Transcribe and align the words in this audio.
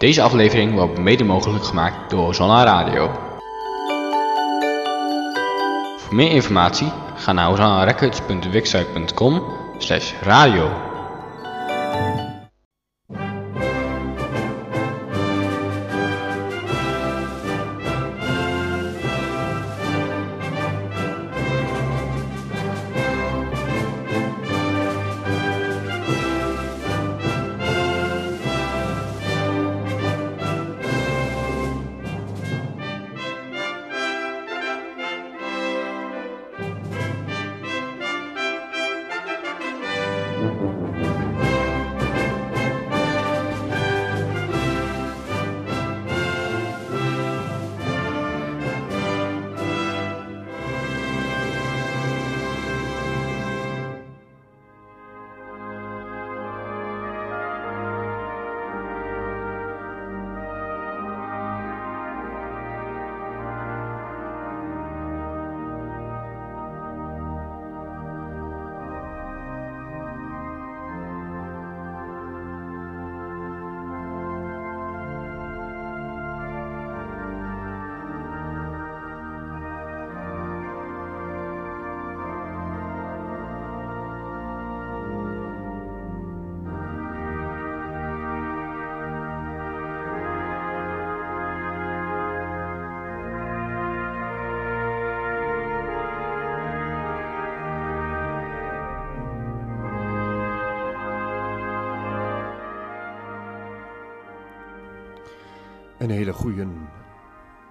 Deze 0.00 0.22
aflevering 0.22 0.74
wordt 0.74 0.98
mede 0.98 1.24
mogelijk 1.24 1.64
gemaakt 1.64 2.10
door 2.10 2.34
Zonna 2.34 2.64
Radio. 2.64 3.10
Voor 5.96 6.14
meer 6.14 6.30
informatie 6.30 6.92
ga 7.14 7.32
naar 7.32 7.50
ozonnarecords.wixsite.com 7.50 9.42
slash 9.78 10.12
radio. 10.20 10.89
Een 106.00 106.10
hele 106.10 106.32
goede 106.32 106.66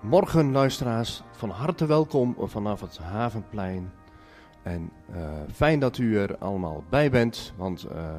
morgen, 0.01 0.51
luisteraars. 0.51 1.23
Van 1.31 1.49
harte 1.49 1.85
welkom 1.85 2.35
vanaf 2.39 2.81
het 2.81 2.97
Havenplein. 2.97 3.91
En 4.63 4.91
eh, 5.13 5.21
fijn 5.53 5.79
dat 5.79 5.97
u 5.97 6.17
er 6.17 6.37
allemaal 6.37 6.83
bij 6.89 7.09
bent, 7.11 7.53
want 7.57 7.83
eh, 7.83 8.13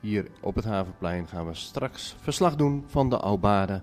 hier 0.00 0.26
op 0.40 0.54
het 0.54 0.64
Havenplein 0.64 1.28
gaan 1.28 1.46
we 1.46 1.54
straks 1.54 2.16
verslag 2.20 2.56
doen 2.56 2.84
van 2.86 3.10
de 3.10 3.16
Aubade. 3.16 3.80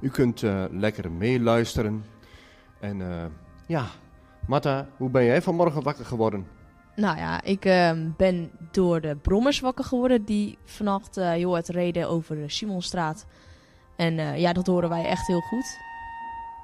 U 0.00 0.08
kunt 0.08 0.42
eh, 0.42 0.64
lekker 0.70 1.10
meeluisteren. 1.10 2.04
En 2.80 3.02
ja, 3.66 3.86
Marta, 4.46 4.86
hoe 4.96 5.10
ben 5.10 5.24
jij 5.24 5.42
vanmorgen 5.42 5.82
wakker 5.82 6.04
geworden? 6.04 6.46
Nou 6.96 7.16
ja, 7.16 7.42
ik 7.42 7.64
ehm, 7.64 8.10
ben 8.16 8.50
door 8.70 9.00
de 9.00 9.16
brommers 9.16 9.60
wakker 9.60 9.84
geworden 9.84 10.24
die 10.24 10.58
vannacht 10.64 11.14
heel 11.14 11.54
het 11.54 11.68
reden 11.68 12.08
over 12.08 12.36
de 12.36 12.48
Simonstraat. 12.48 13.26
En 13.96 14.18
uh, 14.18 14.38
ja, 14.38 14.52
dat 14.52 14.66
horen 14.66 14.88
wij 14.88 15.04
echt 15.04 15.26
heel 15.26 15.40
goed. 15.40 15.78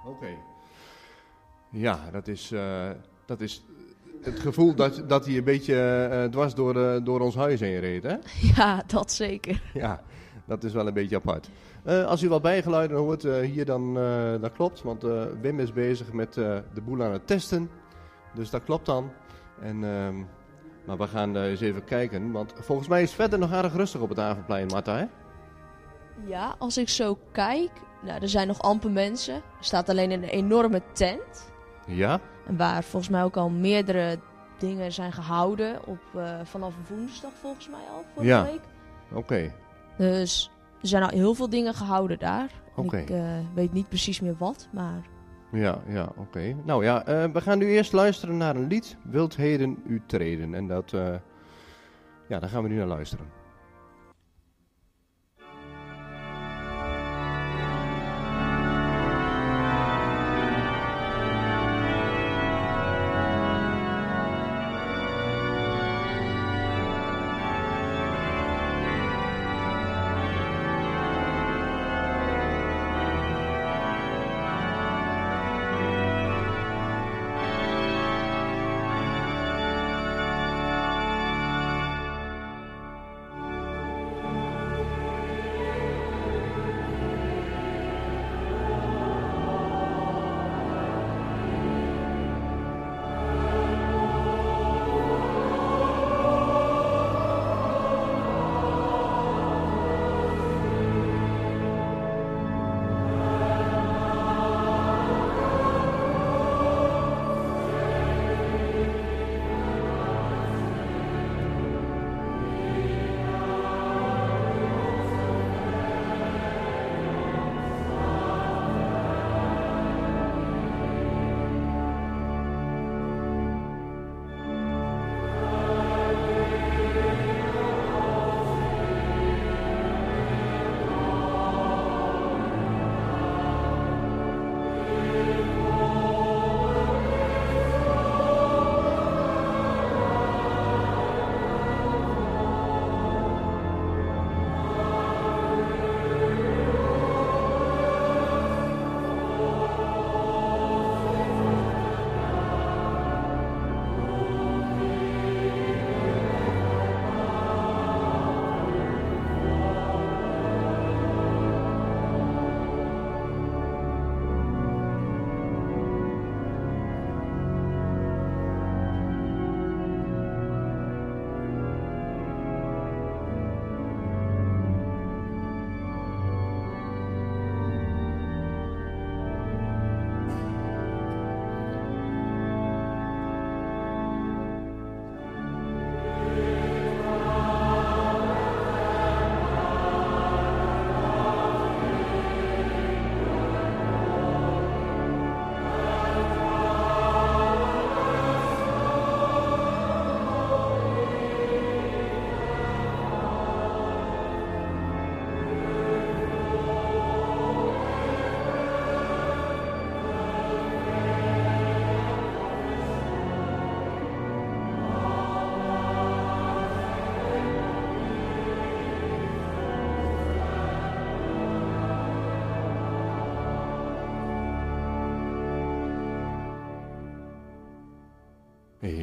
Oké. 0.04 0.28
Ja, 1.70 1.98
dat 2.12 2.28
is, 2.28 2.52
uh, 2.52 2.90
dat 3.26 3.40
is 3.40 3.64
het 4.22 4.38
gevoel 4.40 4.74
dat, 4.74 5.02
dat 5.08 5.26
hij 5.26 5.36
een 5.36 5.44
beetje 5.44 6.08
uh, 6.12 6.24
dwars 6.24 6.54
door, 6.54 7.04
door 7.04 7.20
ons 7.20 7.34
huis 7.34 7.60
heen 7.60 7.80
reed, 7.80 8.02
hè? 8.02 8.16
Ja, 8.56 8.82
dat 8.86 9.12
zeker. 9.12 9.62
Ja, 9.74 10.02
dat 10.44 10.64
is 10.64 10.72
wel 10.72 10.86
een 10.86 10.94
beetje 10.94 11.16
apart. 11.16 11.48
als 11.84 12.22
u 12.22 12.28
wat 12.28 12.42
bijgeluiden 12.42 12.96
hoort 12.96 13.22
hier, 13.22 13.64
dan 13.64 13.94
dat 14.40 14.52
klopt. 14.52 14.82
Want 14.82 15.02
Wim 15.40 15.60
is 15.60 15.72
bezig 15.72 16.12
met 16.12 16.34
de 16.34 16.82
boel 16.84 17.02
aan 17.02 17.12
het 17.12 17.26
testen. 17.26 17.70
Dus 18.34 18.50
dat 18.50 18.64
klopt 18.64 18.86
dan. 18.86 19.10
En, 19.60 19.84
ehm, 19.84 20.14
maar 20.86 20.96
we 20.96 21.06
gaan 21.06 21.36
eens 21.36 21.60
even 21.60 21.84
kijken. 21.84 22.32
Want 22.32 22.52
volgens 22.60 22.88
mij 22.88 23.02
is 23.02 23.12
verder 23.12 23.38
nog 23.38 23.52
aardig 23.52 23.74
rustig 23.74 24.00
op 24.00 24.08
het 24.08 24.18
avondplein, 24.18 24.66
Marta, 24.66 24.96
hè? 24.96 25.04
Ja, 26.26 26.54
als 26.58 26.78
ik 26.78 26.88
zo 26.88 27.18
kijk, 27.32 27.70
nou, 28.02 28.22
er 28.22 28.28
zijn 28.28 28.46
nog 28.46 28.62
amper 28.62 28.90
mensen. 28.90 29.34
Er 29.34 29.42
staat 29.60 29.88
alleen 29.88 30.10
een 30.10 30.24
enorme 30.24 30.82
tent. 30.92 31.52
Ja? 31.86 32.20
En 32.46 32.56
waar 32.56 32.82
volgens 32.82 33.12
mij 33.12 33.22
ook 33.22 33.36
al 33.36 33.48
meerdere 33.48 34.18
dingen 34.58 34.92
zijn 34.92 35.12
gehouden 35.12 35.86
op, 35.86 35.98
uh, 36.16 36.40
vanaf 36.44 36.74
woensdag 36.88 37.30
volgens 37.40 37.68
mij 37.68 37.80
al, 37.92 38.04
vorige 38.14 38.32
ja. 38.32 38.44
week. 38.44 38.60
Oké. 39.12 39.52
Dus 39.96 40.50
er 40.82 40.88
zijn 40.88 41.02
al 41.02 41.08
heel 41.08 41.34
veel 41.34 41.48
dingen 41.48 41.74
gehouden 41.74 42.18
daar. 42.18 42.50
Oké. 42.76 42.96
Ik 42.96 43.10
uh, 43.10 43.22
weet 43.54 43.72
niet 43.72 43.88
precies 43.88 44.20
meer 44.20 44.36
wat, 44.38 44.68
maar... 44.72 45.02
Ja, 45.52 45.78
ja, 45.88 46.12
oké. 46.16 46.56
Nou 46.64 46.84
ja, 46.84 47.08
uh, 47.08 47.32
we 47.32 47.40
gaan 47.40 47.58
nu 47.58 47.66
eerst 47.66 47.92
luisteren 47.92 48.36
naar 48.36 48.56
een 48.56 48.66
lied, 48.66 48.96
Wildheden 49.02 49.82
u 49.86 50.02
treden. 50.06 50.54
En 50.54 50.66
dat, 50.66 50.90
ja, 52.28 52.38
daar 52.38 52.48
gaan 52.48 52.62
we 52.62 52.68
nu 52.68 52.76
naar 52.76 52.86
luisteren. 52.86 53.39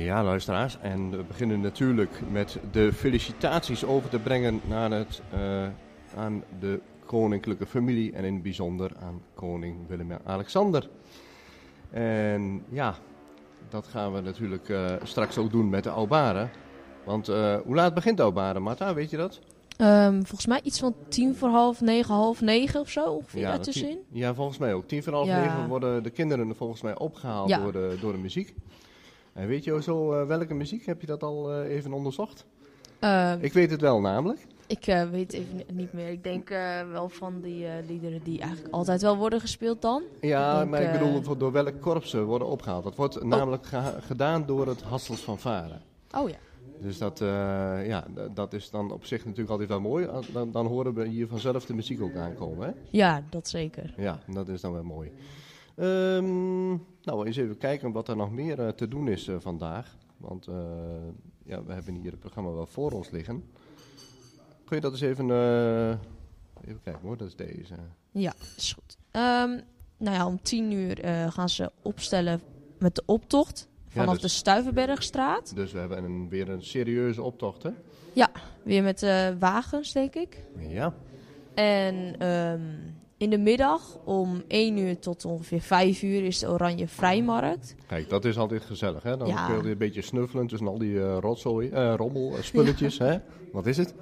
Ja, 0.08 0.24
luisteraars. 0.24 0.78
En 0.82 1.10
we 1.10 1.24
beginnen 1.24 1.62
natuurlijk 1.62 2.22
met 2.32 2.60
de 2.72 2.94
felicitaties 2.94 3.86
over 3.86 4.10
te 4.10 4.20
brengen 4.20 4.62
naar 4.68 4.92
het, 4.92 5.22
uh, 5.34 5.68
aan 6.18 6.44
de 6.60 6.80
koninklijke 7.06 7.66
familie 7.66 8.14
en 8.14 8.24
in 8.24 8.34
het 8.34 8.44
bijzonder 8.44 8.92
aan 9.02 9.22
koning 9.34 9.88
Willem 9.88 10.12
en 11.92 12.64
ja, 12.70 12.96
dat 13.70 13.88
gaan 13.88 14.14
we 14.14 14.22
natuurlijk 14.22 14.70
uh, 14.70 14.92
straks 15.04 15.38
ook 15.38 15.52
doen 15.52 15.70
met 15.70 15.84
de 15.84 15.90
Aubaren. 15.90 16.50
Want 17.06 17.30
uh, 17.30 17.56
hoe 17.66 17.76
laat 17.76 17.94
begint 17.94 18.18
de 18.18 18.24
Aubaren, 18.24 18.62
Marta? 18.62 18.94
Weet 18.94 19.10
je 19.10 19.18
dat? 19.18 19.40
Um, 19.82 20.26
volgens 20.26 20.48
mij 20.48 20.60
iets 20.64 20.80
van 20.80 20.96
tien 21.08 21.36
voor 21.36 21.50
half 21.50 21.82
negen, 21.82 22.14
half 22.14 22.42
negen 22.42 22.80
of 22.80 22.90
zo 22.90 23.06
ongeveer 23.06 23.42
ja, 23.42 23.50
daartussenin. 23.50 24.00
Ja, 24.12 24.34
volgens 24.34 24.58
mij 24.58 24.74
ook. 24.74 24.88
Tien 24.88 25.04
voor 25.04 25.14
half 25.14 25.28
ja. 25.28 25.40
negen 25.40 25.68
worden 25.68 26.04
de 26.04 26.10
kinderen 26.10 26.56
volgens 26.56 26.82
mij 26.82 26.98
opgehaald 26.98 27.50
Ja. 27.50 27.60
door, 27.60 27.72
de, 27.72 27.98
door 28.02 28.12
de 28.12 28.18
muziek. 28.18 28.56
En 29.38 29.48
weet 29.48 29.64
je 29.64 29.82
zo 29.84 30.14
uh, 30.22 30.28
welke 30.28 30.54
muziek? 30.54 30.86
Heb 30.86 31.02
je 31.02 31.08
dat 31.08 31.24
al 31.24 31.54
uh, 31.64 31.70
even 31.76 31.94
onderzocht? 31.94 32.46
Ehm, 33.00 33.38
Ik 33.42 33.54
weet 33.54 33.72
het 33.72 33.82
wel 33.82 34.02
namelijk. 34.02 34.46
ik 34.68 34.88
uh, 34.88 35.10
weet 35.10 35.34
even 35.34 35.62
niet 35.72 35.94
meer. 35.94 36.10
Ik 36.10 36.24
denk 36.24 36.50
uh, 36.50 36.92
wel 36.92 37.10
van 37.10 37.42
die 37.42 37.64
uh, 37.64 37.72
liederen 37.88 38.24
die 38.24 38.40
eigenlijk 38.40 38.74
altijd 38.74 39.02
wel 39.02 39.18
worden 39.18 39.40
gespeeld 39.40 39.82
dan. 39.82 40.04
Ja, 40.22 40.52
Ik 40.52 40.58
denk, 40.58 40.70
maar 40.70 40.82
ik 40.82 40.88
eh, 40.88 41.00
bedoel 41.00 41.38
door 41.38 41.52
welk 41.52 41.82
korps 41.82 42.10
ze 42.10 42.24
worden 42.24 42.48
opgehaald. 42.48 42.84
Dat 42.84 42.96
wordt 42.96 43.24
namelijk 43.24 43.66
geha- 43.66 44.00
gedaan 44.02 44.46
door 44.46 44.68
het 44.68 44.82
Hassels 44.82 45.22
van 45.22 45.38
Varen. 45.40 45.82
Oh 46.16 46.30
ja. 46.30 46.36
Dus 46.82 46.98
dat, 46.98 47.22
eh, 47.22 47.28
ja, 47.88 48.06
dat 48.34 48.54
is 48.54 48.70
dan 48.70 48.92
op 48.92 49.06
zich 49.06 49.22
natuurlijk 49.24 49.50
altijd 49.50 49.70
wel 49.70 49.82
mooi. 49.82 50.06
Als- 50.06 50.32
Dan, 50.32 50.52
dan 50.52 50.66
horen 50.66 50.94
we 50.94 51.08
hier 51.08 51.28
vanzelf 51.28 51.66
de 51.66 51.74
muziek 51.74 52.02
ook 52.02 52.16
aankomen. 52.16 52.68
Hè? 52.68 52.74
Ja, 52.90 53.24
dat 53.30 53.48
zeker. 53.48 53.94
Ja, 53.98 54.20
dat 54.34 54.48
is 54.48 54.62
dan 54.62 54.74
wel 54.74 54.84
mooi. 54.84 55.12
Ehm, 55.78 56.70
nou, 57.04 57.26
eens 57.26 57.38
even 57.38 57.58
kijken 57.58 57.92
wat 57.92 58.08
er 58.08 58.16
nog 58.16 58.32
meer 58.32 58.60
eh, 58.60 58.68
te 58.68 58.88
doen 58.88 59.08
is 59.08 59.28
eh, 59.28 59.36
vandaag. 59.40 59.98
Want 60.18 60.48
eh, 60.48 60.56
ja, 61.44 61.64
we 61.64 61.74
hebben 61.74 61.94
hier 61.94 62.12
het 62.12 62.20
programma 62.20 62.52
wel 62.52 62.66
voor 62.66 62.92
ons 62.92 63.10
liggen. 63.10 63.44
Kun 64.66 64.76
je 64.76 64.82
dat 64.82 64.92
eens 64.92 65.02
even... 65.02 65.30
even 66.66 66.82
kijken 66.84 67.02
hoor, 67.02 67.18
dat 67.18 67.28
is 67.28 67.36
deze. 67.36 67.76
Ja, 68.12 68.34
is 68.58 68.74
goed. 68.74 68.98
Ehm, 69.12 69.60
nou 69.98 70.16
ja, 70.16 70.26
om 70.26 70.42
tien 70.42 70.72
uur 70.72 70.98
gaan 71.32 71.50
ze 71.50 71.72
opstellen 71.82 72.42
met 72.80 72.96
de 72.96 73.04
optocht 73.06 73.68
vanaf 73.88 74.14
dus- 74.14 74.22
de 74.22 74.28
Stuivenbergstraat. 74.28 75.56
Dus 75.56 75.72
we 75.72 75.80
hebben 75.80 76.04
een, 76.04 76.30
weer 76.30 76.50
een 76.50 76.64
serieuze 76.64 77.22
optocht, 77.22 77.64
hè? 77.64 77.72
Weer 78.64 78.84
met 78.84 79.02
wagens, 79.40 79.94
denk 79.94 80.16
ik. 80.16 80.44
Ja. 80.60 80.94
En 81.54 82.16
ehm, 82.20 82.62
in 83.18 83.30
de 83.30 83.38
middag 83.38 83.98
om 84.04 84.44
1 84.48 84.78
uur 84.78 85.00
tot 85.00 85.26
ongeveer 85.26 85.62
5 85.62 86.02
uur 86.02 86.24
is 86.24 86.40
de 86.40 86.50
Oranje 86.50 86.88
Vrijmarkt. 86.88 87.76
Kijk, 87.88 88.10
dat 88.10 88.26
is 88.26 88.38
altijd 88.38 88.64
gezellig, 88.64 89.04
hè? 89.04 89.18
Dan 89.18 89.28
Ja. 89.28 89.46
kun 89.48 89.64
je 89.64 89.72
een 89.72 89.78
beetje 89.78 90.02
snuffelen 90.02 90.48
tussen 90.48 90.68
al 90.68 90.78
die 90.78 91.00
eh, 91.02 91.18
rotzooi, 91.20 91.70
eh, 91.70 91.94
rommel, 91.96 92.34
spulletjes, 92.42 92.98
hè? 92.98 93.18
Wat 93.52 93.66
is 93.66 93.78
het? 93.78 93.94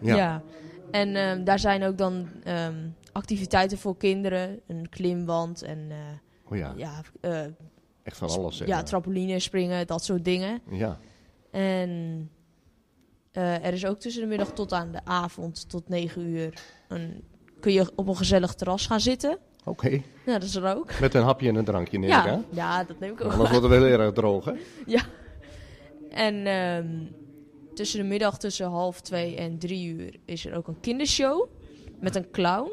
Ja. 0.00 0.42
En 0.90 1.16
ehm, 1.16 1.44
daar 1.44 1.58
zijn 1.58 1.82
ook 1.84 1.98
dan 1.98 2.28
ehm, 2.44 2.88
activiteiten 3.12 3.78
voor 3.78 3.96
kinderen. 3.96 4.60
Een 4.66 4.88
klimwand 4.88 5.62
en 5.62 5.86
eh, 5.90 5.96
Oh 6.50 6.56
ja, 6.56 6.74
ja, 6.76 7.02
echt 8.02 8.16
van 8.16 8.28
alles, 8.28 8.58
ja, 8.58 8.82
trampoline 8.82 9.38
springen, 9.38 9.86
dat 9.86 10.04
soort 10.04 10.24
dingen. 10.24 10.60
Ja, 10.70 10.98
En 11.50 12.30
er 13.32 13.72
is 13.72 13.86
ook 13.86 13.98
tussen 14.00 14.22
de 14.22 14.28
middag 14.28 14.52
tot 14.52 14.72
aan 14.72 14.92
de 14.92 15.04
avond, 15.04 15.68
tot 15.68 15.88
9 15.88 16.22
uur, 16.26 16.60
een, 16.88 17.24
kun 17.60 17.72
je 17.72 17.90
op 17.94 18.08
een 18.08 18.16
gezellig 18.16 18.54
terras 18.54 18.86
gaan 18.86 19.00
zitten. 19.00 19.38
oké. 19.64 19.88
Ja, 20.26 20.32
dat 20.32 20.42
is 20.42 20.54
er 20.54 20.76
ook. 20.76 21.00
Met 21.00 21.14
een 21.14 21.22
hapje 21.22 21.48
en 21.48 21.54
een 21.54 21.64
drankje, 21.64 21.98
neem 21.98 22.08
ik 22.08 22.14
Ja, 22.14 22.28
aan. 22.28 22.44
ja, 22.50 22.84
dat 22.84 22.98
neem 23.00 23.12
ik 23.12 23.20
ook 23.24 23.32
Anders 23.32 23.50
wordt 23.50 23.64
het 23.64 23.78
wel 23.78 23.84
heel 23.88 23.98
erg 24.00 24.12
droog, 24.12 24.44
hè? 24.44 24.52
En 26.10 26.46
ehm, 26.46 26.88
tussen 27.74 28.00
de 28.00 28.06
middag 28.06 28.38
tussen 28.38 28.66
half 28.66 29.00
twee 29.00 29.36
en 29.36 29.58
drie 29.58 29.86
uur 29.94 30.16
is 30.24 30.46
er 30.46 30.56
ook 30.56 30.68
een 30.68 30.80
kindershow 30.80 31.46
met 32.00 32.16
een 32.16 32.30
clown 32.30 32.70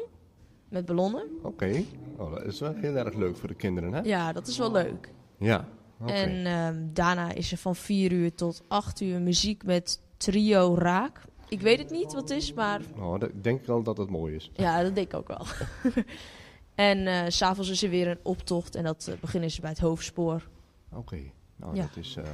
met 0.68 0.84
ballonnen. 0.86 1.24
Oké. 1.42 1.82
Oh, 2.16 2.34
dat 2.34 2.44
is 2.44 2.60
wel 2.60 2.74
heel 2.74 2.96
erg 2.96 3.14
leuk 3.14 3.36
voor 3.36 3.48
de 3.48 3.54
kinderen, 3.54 3.92
hè? 3.92 4.00
Ja, 4.00 4.32
dat 4.32 4.46
is 4.46 4.58
wel 4.58 4.72
leuk. 4.72 5.12
Ja. 5.38 5.68
En 6.06 6.46
ehm, 6.46 6.76
daarna 6.92 7.32
is 7.32 7.52
er 7.52 7.58
van 7.58 7.76
4 7.76 8.12
uur 8.12 8.34
tot 8.34 8.62
8 8.68 9.00
uur 9.00 9.20
muziek 9.20 9.64
met 9.64 10.00
trio 10.16 10.74
raak. 10.78 11.20
Ik 11.54 11.60
weet 11.60 11.78
het 11.78 11.90
niet 11.90 12.12
wat 12.12 12.28
het 12.28 12.30
is, 12.30 12.52
maar 12.52 12.80
dat- 13.18 13.28
ik 13.28 13.44
denk 13.44 13.66
wel 13.66 13.82
dat 13.82 13.96
het 13.96 14.10
mooi 14.10 14.34
is. 14.34 14.50
ja, 14.54 14.82
dat 14.82 14.94
denk 14.94 15.12
ik 15.12 15.18
ook 15.18 15.28
wel. 15.28 15.46
en 16.74 17.32
s 17.32 17.36
s'avonds 17.36 17.70
is 17.70 17.82
er 17.82 17.90
weer 17.90 18.08
een 18.08 18.18
optocht 18.22 18.74
en 18.74 18.84
dat 18.84 19.06
eh, 19.08 19.14
beginnen 19.20 19.50
ze 19.50 19.60
bij 19.60 19.70
het 19.70 19.78
hoofdspoor. 19.78 20.48
Oké. 20.92 21.18
Nou, 21.56 21.74
Ja. 21.76 21.80
dat 21.82 22.04
is... 22.04 22.16
eh, 22.16 22.24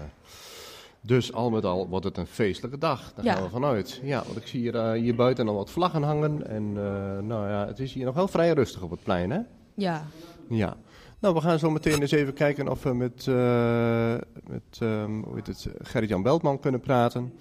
Dus 1.02 1.32
al 1.32 1.50
met 1.50 1.64
al 1.64 1.88
wordt 1.88 2.04
het 2.04 2.16
een 2.16 2.26
feestelijke 2.26 2.78
dag. 2.78 3.12
Daar 3.14 3.24
Ja. 3.24 3.34
gaan 3.34 3.42
we 3.42 3.50
vanuit. 3.50 4.00
Ja, 4.02 4.22
want 4.24 4.36
ik 4.36 4.46
zie 4.46 4.60
hier, 4.60 4.74
eh, 4.76 4.92
hier 4.92 5.14
buiten 5.14 5.44
nog 5.44 5.54
wat 5.54 5.70
vlaggen 5.70 6.02
hangen. 6.02 6.46
En 6.46 6.72
nou 7.26 7.48
ja, 7.48 7.66
het 7.66 7.78
is 7.78 7.92
hier 7.92 8.04
nog 8.04 8.14
wel 8.14 8.28
vrij 8.28 8.52
rustig 8.52 8.82
op 8.82 8.90
het 8.90 9.02
plein, 9.02 9.30
hè? 9.30 9.40
Ja, 9.74 10.04
Ja. 10.48 10.76
Nou, 11.18 11.34
we 11.34 11.40
gaan 11.40 11.58
zo 11.58 11.70
meteen 11.70 12.00
eens 12.00 12.10
even 12.10 12.34
kijken 12.34 12.68
of 12.68 12.82
we 12.82 12.94
met, 12.94 13.26
eh 13.28 14.14
met 14.46 14.78
ehm, 14.78 15.22
hoe 15.22 15.34
heet 15.34 15.46
het, 15.46 15.66
Gerrit-Jan 15.78 16.22
Beltman 16.22 16.60
kunnen 16.60 16.80
praten. 16.80 17.32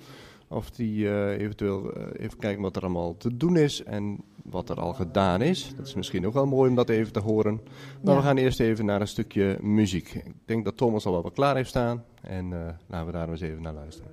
Of 0.50 0.70
die 0.72 1.10
eh, 1.10 1.40
eventueel 1.42 1.94
eh, 1.94 2.24
even 2.26 2.38
kijken 2.38 2.62
wat 2.62 2.76
er 2.76 2.82
allemaal 2.82 3.18
te 3.18 3.38
doen 3.38 3.58
is 3.58 3.84
en 3.84 4.18
wat 4.44 4.70
er 4.70 4.80
al 4.80 4.94
gedaan 4.94 5.42
is. 5.42 5.74
Dat 5.76 5.88
is 5.88 5.94
misschien 5.94 6.26
ook 6.28 6.34
wel 6.34 6.46
mooi 6.46 6.70
om 6.70 6.76
dat 6.76 6.90
even 6.90 7.14
te 7.14 7.20
horen. 7.20 7.62
Maar 8.04 8.14
Ja. 8.14 8.20
we 8.20 8.26
gaan 8.26 8.38
eerst 8.38 8.60
even 8.60 8.86
naar 8.86 9.02
een 9.02 9.08
stukje 9.08 9.58
muziek. 9.62 10.14
Ik 10.14 10.34
denk 10.46 10.66
dat 10.66 10.78
Thomas 10.78 11.06
al 11.06 11.12
wel 11.12 11.22
wat 11.22 11.34
klaar 11.34 11.56
heeft 11.56 11.70
staan. 11.70 12.04
En 12.22 12.54
eh, 12.54 12.74
laten 12.88 13.06
we 13.06 13.12
daar 13.12 13.30
eens 13.30 13.42
even 13.42 13.62
naar 13.62 13.74
luisteren. 13.74 14.12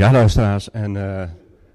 Ja, 0.00 0.12
luisteraars. 0.12 0.70
En 0.70 0.94
uh, 0.94 1.24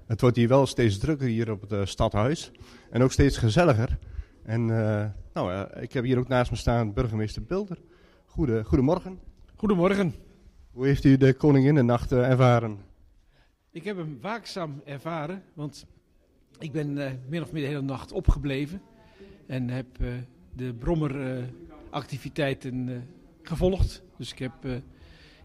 het 0.06 0.20
wordt 0.20 0.36
hier 0.36 0.48
wel 0.48 0.66
steeds 0.66 0.98
drukker 0.98 1.26
hier 1.26 1.50
op 1.50 1.60
het 1.60 1.72
uh, 1.72 1.84
stadhuis. 1.84 2.50
En 2.90 3.02
ook 3.02 3.12
steeds 3.12 3.36
gezelliger. 3.36 3.98
En 4.42 4.68
uh, 4.68 5.04
nou, 5.32 5.66
ik 5.80 5.92
heb 5.92 6.04
hier 6.04 6.18
ook 6.18 6.28
naast 6.28 6.50
me 6.50 6.56
staan 6.56 6.92
burgemeester 6.92 7.42
Bilder. 7.42 7.78
Goede, 8.24 8.64
goedemorgen. 8.64 9.18
Goedemorgen. 9.56 10.14
Hoe 10.72 10.86
heeft 10.86 11.04
u 11.04 11.16
de 11.16 11.32
Koninginnennacht 11.32 12.12
ervaren? 12.12 12.78
Ik 13.70 13.84
heb 13.84 13.96
hem 13.96 14.18
waakzaam 14.20 14.82
ervaren, 14.84 15.42
want 15.54 15.86
ik 16.58 16.72
ben 16.72 17.20
min 17.28 17.42
of 17.42 17.52
meer 17.52 17.62
de 17.62 17.68
hele 17.68 17.82
nacht 17.82 18.12
opgebleven. 18.12 18.82
En 19.46 19.70
heb 19.70 19.86
de 20.52 20.74
brommeractiviteiten 20.74 23.06
gevolgd. 23.42 24.02
Dus 24.16 24.32
ik 24.32 24.38
heb 24.38 24.52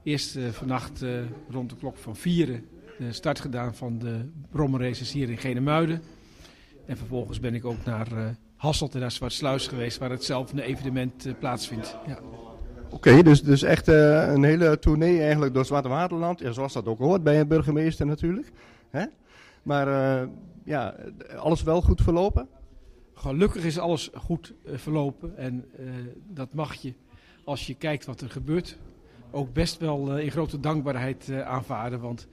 Eerst 0.04 0.36
uh, 0.36 0.50
vannacht 0.50 1.04
uh, 1.04 1.20
rond 1.50 1.70
de 1.70 1.76
klok 1.76 1.98
van 1.98 2.16
vieren 2.16 2.66
de 2.98 3.14
start 3.14 3.40
gedaan 3.40 3.76
van 3.76 4.00
de 4.00 4.30
brommerraces 4.50 5.12
hier 5.12 5.30
in 5.30 5.38
Genemuiden. 5.38 6.02
En 6.86 6.98
vervolgens 6.98 7.40
ben 7.40 7.54
ik 7.54 7.66
ook 7.66 7.86
naar 7.86 8.36
Hasselt 8.56 8.94
en 8.94 9.00
naar 9.00 9.12
Zwartsluis 9.12 9.68
geweest, 9.68 9.98
waar 9.98 10.10
hetzelfde 10.10 10.64
evenement 10.64 11.28
plaatsvindt. 11.40 11.98
Ja. 12.08 12.20
Oké, 12.86 12.96
okay, 12.96 13.24
dus, 13.24 13.44
dus 13.44 13.64
echt 13.64 13.88
een 13.88 14.44
hele 14.44 14.80
tournee 14.80 15.22
eigenlijk 15.22 15.54
door 15.54 15.66
Zwarte 15.66 15.90
Waterland. 15.90 16.40
Ja, 16.40 16.52
zoals 16.52 16.74
dat 16.74 16.86
ook 16.86 17.00
hoort 17.00 17.24
bij 17.24 17.40
een 17.40 17.48
burgemeester 17.48 18.06
natuurlijk. 18.06 18.52
Hè? 18.90 19.06
Maar 19.64 19.88
ja, 20.64 20.96
alles 21.38 21.64
wel 21.64 21.82
goed 21.82 22.02
verlopen? 22.02 22.48
Gelukkig 23.14 23.64
is 23.64 23.80
alles 23.80 24.10
goed 24.14 24.54
verlopen 24.66 25.38
en 25.38 25.66
dat 26.28 26.54
mag 26.54 26.74
je 26.74 26.94
als 27.44 27.68
je 27.68 27.76
kijkt 27.76 28.06
wat 28.06 28.22
er 28.22 28.30
gebeurt 28.30 28.78
ook 29.32 29.54
best 29.54 29.78
wel 29.78 30.18
uh, 30.18 30.24
in 30.24 30.32
grote 30.32 30.60
dankbaarheid 30.60 31.28
uh, 31.30 31.42
aanvaarden. 31.42 32.00
Want 32.00 32.28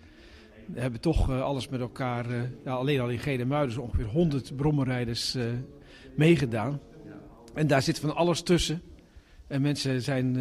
we 0.67 0.81
hebben 0.81 1.01
toch 1.01 1.31
uh, 1.31 1.43
alles 1.43 1.69
met 1.69 1.81
elkaar, 1.81 2.27
alleen 2.65 3.01
al 3.01 3.09
in 3.09 3.19
Gedemuiden 3.19 3.83
ongeveer 3.83 4.07
100 4.07 4.57
brommerrijders 4.57 5.37
meegedaan. 6.15 6.81
En 7.55 7.67
daar 7.67 7.83
zit 7.83 7.99
van 7.99 8.17
alles 8.17 8.43
tussen. 8.43 8.83
En 9.47 9.63
mensen 9.63 10.03
zijn 10.03 10.37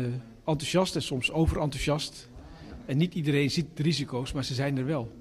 enthousiast 0.46 0.96
en 0.96 1.02
soms 1.02 1.32
overenthousiast. 1.32 2.30
En 2.86 2.98
niet 2.98 3.14
iedereen 3.14 3.52
ziet 3.52 3.66
de 3.74 3.84
risico's, 3.84 4.32
maar 4.32 4.44
ze 4.44 4.54
zijn 4.54 4.78
er 4.78 4.86
wel. 4.86 5.12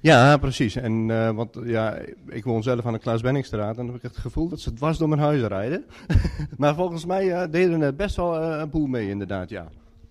Ja, 0.00 0.36
precies. 0.36 0.76
En 0.76 1.06
want 1.34 1.58
ja, 1.64 1.98
ik 2.28 2.44
woon 2.44 2.62
zelf 2.62 2.86
aan 2.86 2.92
de 2.92 2.98
Klaas 2.98 3.20
Benningstraat 3.20 3.78
en 3.78 3.84
dan 3.84 3.94
heb 3.94 4.04
ik 4.04 4.10
het 4.10 4.16
gevoel 4.16 4.48
dat 4.48 4.60
ze 4.60 4.72
dwars 4.72 4.98
door 4.98 5.08
mijn 5.08 5.20
huis 5.20 5.42
rijden. 5.42 5.84
maar 6.58 6.74
volgens 6.74 7.04
mij 7.04 7.26
uh, 7.26 7.42
deden 7.50 7.80
er 7.80 7.94
best 7.94 8.16
wel 8.16 8.42
een 8.42 8.70
boel 8.70 8.86
mee, 8.86 9.08
inderdaad, 9.08 9.50
ja. 9.50 9.68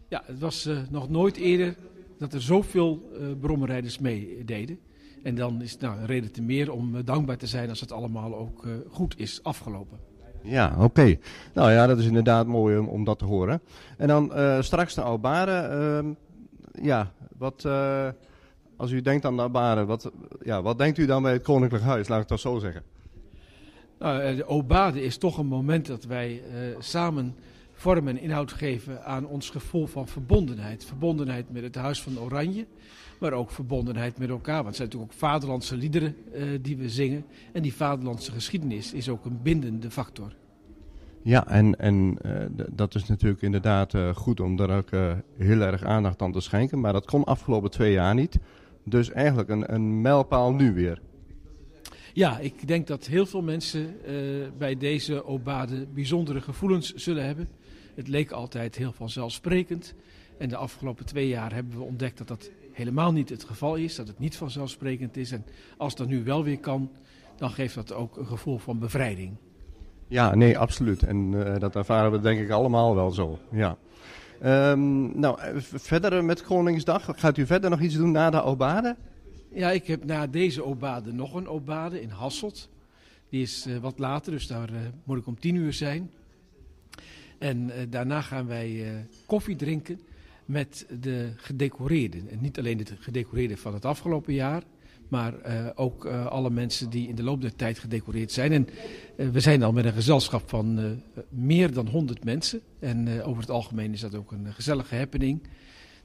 Ja, 0.09 0.23
het 0.25 0.39
was 0.39 0.67
uh, 0.67 0.77
nog 0.89 1.09
nooit 1.09 1.37
eerder 1.37 1.75
dat 2.17 2.33
er 2.33 2.41
zoveel 2.41 3.09
uh, 3.13 3.27
brommerrijders 3.39 3.99
meededen. 3.99 4.79
En 5.23 5.35
dan 5.35 5.61
is 5.61 5.71
het 5.71 5.81
nou, 5.81 5.99
een 5.99 6.05
reden 6.05 6.31
te 6.31 6.41
meer 6.41 6.71
om 6.71 7.03
dankbaar 7.03 7.37
te 7.37 7.47
zijn 7.47 7.69
als 7.69 7.79
het 7.79 7.91
allemaal 7.91 8.35
ook 8.35 8.63
goed 8.89 9.19
is 9.19 9.43
afgelopen. 9.43 9.99
Ja, 10.43 10.73
oké. 10.75 10.83
Okay. 10.83 11.19
Nou 11.53 11.71
ja, 11.71 11.87
dat 11.87 11.97
is 11.97 12.05
inderdaad 12.05 12.47
mooi 12.47 12.77
om, 12.77 12.87
om 12.87 13.03
dat 13.03 13.19
te 13.19 13.25
horen. 13.25 13.61
En 13.97 14.07
dan 14.07 14.31
straks 14.63 14.93
de 14.93 15.01
Albaren. 15.01 15.71
Ehm, 15.71 16.13
ja, 16.85 17.11
wat, 17.37 17.67
als 18.75 18.91
u 18.91 19.01
denkt 19.01 19.25
aan 19.25 19.35
de 19.35 19.41
Albaren, 19.41 19.87
wat, 19.87 20.11
ja, 20.43 20.61
wat 20.61 20.77
denkt 20.77 20.97
u 20.97 21.05
dan 21.05 21.21
bij 21.23 21.33
het 21.33 21.43
Koninklijk 21.43 21.83
Huis? 21.83 22.07
Laat 22.07 22.21
ik 22.21 22.27
dat 22.27 22.39
zo 22.39 22.59
zeggen. 22.59 22.83
Nou, 23.99 24.35
de 24.35 24.47
Obade 24.47 25.03
is 25.03 25.17
toch 25.17 25.37
een 25.37 25.47
moment 25.47 25.85
dat 25.85 26.03
wij 26.03 26.41
samen 26.79 27.35
vorm 27.79 28.07
en 28.07 28.21
inhoud 28.21 28.51
geven 28.51 29.05
aan 29.05 29.25
ons 29.25 29.49
gevoel 29.49 29.87
van 29.87 30.07
verbondenheid. 30.07 30.85
Verbondenheid 30.85 31.51
met 31.51 31.63
het 31.63 31.75
Huis 31.75 32.01
van 32.01 32.19
Oranje, 32.19 32.65
maar 33.19 33.33
ook 33.33 33.51
verbondenheid 33.51 34.17
met 34.17 34.29
elkaar. 34.29 34.63
Want 34.63 34.67
het 34.67 34.75
zijn 34.75 34.87
natuurlijk 34.87 35.13
ook 35.13 35.19
vaderlandse 35.19 35.75
liederen 35.75 36.15
uh, 36.33 36.43
die 36.61 36.77
we 36.77 36.89
zingen. 36.89 37.25
En 37.53 37.61
die 37.61 37.73
vaderlandse 37.73 38.31
geschiedenis 38.31 38.93
is 38.93 39.09
ook 39.09 39.25
een 39.25 39.39
bindende 39.41 39.91
factor. 39.91 40.35
Ja, 41.21 41.47
en, 41.47 41.79
en 41.79 42.17
uh, 42.25 42.65
dat 42.71 42.95
is 42.95 43.05
natuurlijk 43.05 43.41
inderdaad 43.41 43.93
uh, 43.93 44.15
goed 44.15 44.39
om 44.39 44.55
daar 44.55 44.77
ook 44.77 44.89
heel 45.37 45.61
erg 45.61 45.83
aandacht 45.83 46.21
aan 46.21 46.31
te 46.31 46.41
schenken. 46.41 46.79
Maar 46.79 46.93
dat 46.93 47.05
kon 47.05 47.23
afgelopen 47.23 47.71
twee 47.71 47.91
jaar 47.91 48.15
niet. 48.15 48.39
Dus 48.85 49.11
eigenlijk 49.11 49.49
een, 49.49 49.73
een 49.73 50.01
mijlpaal 50.01 50.53
nu 50.53 50.73
weer. 50.73 51.01
Ja, 52.13 52.39
ik 52.39 52.67
denk 52.67 52.87
dat 52.87 53.05
heel 53.05 53.25
veel 53.25 53.41
mensen 53.41 53.95
bij 54.57 54.77
deze 54.77 55.25
Obade 55.25 55.87
bijzondere 55.93 56.41
gevoelens 56.41 56.93
zullen 56.93 57.25
hebben. 57.25 57.47
Het 57.99 58.07
leek 58.07 58.31
altijd 58.31 58.75
heel 58.75 58.91
vanzelfsprekend. 58.91 59.93
En 60.37 60.49
de 60.49 60.55
afgelopen 60.55 61.05
twee 61.05 61.27
jaar 61.27 61.53
hebben 61.53 61.77
we 61.77 61.83
ontdekt 61.83 62.17
dat 62.17 62.27
dat 62.27 62.49
helemaal 62.71 63.11
niet 63.11 63.29
het 63.29 63.43
geval 63.43 63.75
is. 63.75 63.95
Dat 63.95 64.07
het 64.07 64.19
niet 64.19 64.35
vanzelfsprekend 64.35 65.17
is. 65.17 65.31
En 65.31 65.45
als 65.77 65.95
dat 65.95 66.07
nu 66.07 66.23
wel 66.23 66.43
weer 66.43 66.59
kan, 66.59 66.91
dan 67.35 67.49
geeft 67.49 67.75
dat 67.75 67.93
ook 67.93 68.17
een 68.17 68.25
gevoel 68.25 68.57
van 68.57 68.79
bevrijding. 68.79 69.35
Ja, 70.07 70.35
nee, 70.35 70.57
absoluut. 70.57 71.03
En 71.03 71.31
uh, 71.31 71.57
dat 71.57 71.75
ervaren 71.75 72.11
we 72.11 72.19
denk 72.19 72.39
ik 72.39 72.49
allemaal 72.49 72.95
wel 72.95 73.11
zo. 73.11 73.39
Ja. 73.51 73.77
Um, 74.71 75.19
nou, 75.19 75.39
eh, 75.39 75.51
verder 75.59 76.23
met 76.23 76.43
Koningsdag. 76.43 77.19
Gaat 77.19 77.37
u 77.37 77.45
verder 77.45 77.69
nog 77.69 77.81
iets 77.81 77.95
doen 77.95 78.11
na 78.11 78.29
de 78.29 78.43
Obade? 78.43 78.95
Ja, 79.53 79.71
ik 79.71 79.87
heb 79.87 80.05
na 80.05 80.27
deze 80.27 80.63
Obade 80.63 81.13
nog 81.13 81.33
een 81.33 81.47
Obade 81.47 82.01
in 82.01 82.09
Hasselt. 82.09 82.69
Die 83.29 83.41
is 83.41 83.67
uh, 83.67 83.77
wat 83.77 83.99
later, 83.99 84.31
dus 84.31 84.47
daar 84.47 84.69
uh, 84.71 84.77
moet 85.03 85.17
ik 85.17 85.27
om 85.27 85.39
tien 85.39 85.55
uur 85.55 85.73
zijn. 85.73 86.11
En 87.39 87.67
uh, 87.67 87.73
daarna 87.89 88.21
gaan 88.21 88.47
wij 88.47 88.69
uh, 88.71 88.87
koffie 89.25 89.55
drinken 89.55 89.99
met 90.45 90.85
de 91.01 91.29
gedecoreerden. 91.35 92.29
En 92.29 92.41
niet 92.41 92.57
alleen 92.57 92.77
de 92.77 92.85
gedecoreerden 92.99 93.57
van 93.57 93.73
het 93.73 93.85
afgelopen 93.85 94.33
jaar, 94.33 94.63
maar 95.07 95.33
uh, 95.33 95.67
ook 95.75 96.05
alle 96.05 96.49
mensen 96.49 96.89
die 96.89 97.07
in 97.07 97.15
de 97.15 97.23
loop 97.23 97.41
der 97.41 97.55
tijd 97.55 97.79
gedecoreerd 97.79 98.31
zijn. 98.31 98.51
En 98.51 98.67
we 99.31 99.39
zijn 99.39 99.63
al 99.63 99.71
met 99.71 99.85
een 99.85 99.93
gezelschap 99.93 100.49
van 100.49 100.97
meer 101.29 101.73
dan 101.73 101.87
100 101.87 102.23
mensen. 102.23 102.61
En 102.79 103.23
over 103.23 103.41
het 103.41 103.51
algemeen 103.51 103.93
is 103.93 103.99
dat 103.99 104.15
ook 104.15 104.31
een 104.31 104.53
gezellige 104.53 104.95
happening. 104.95 105.41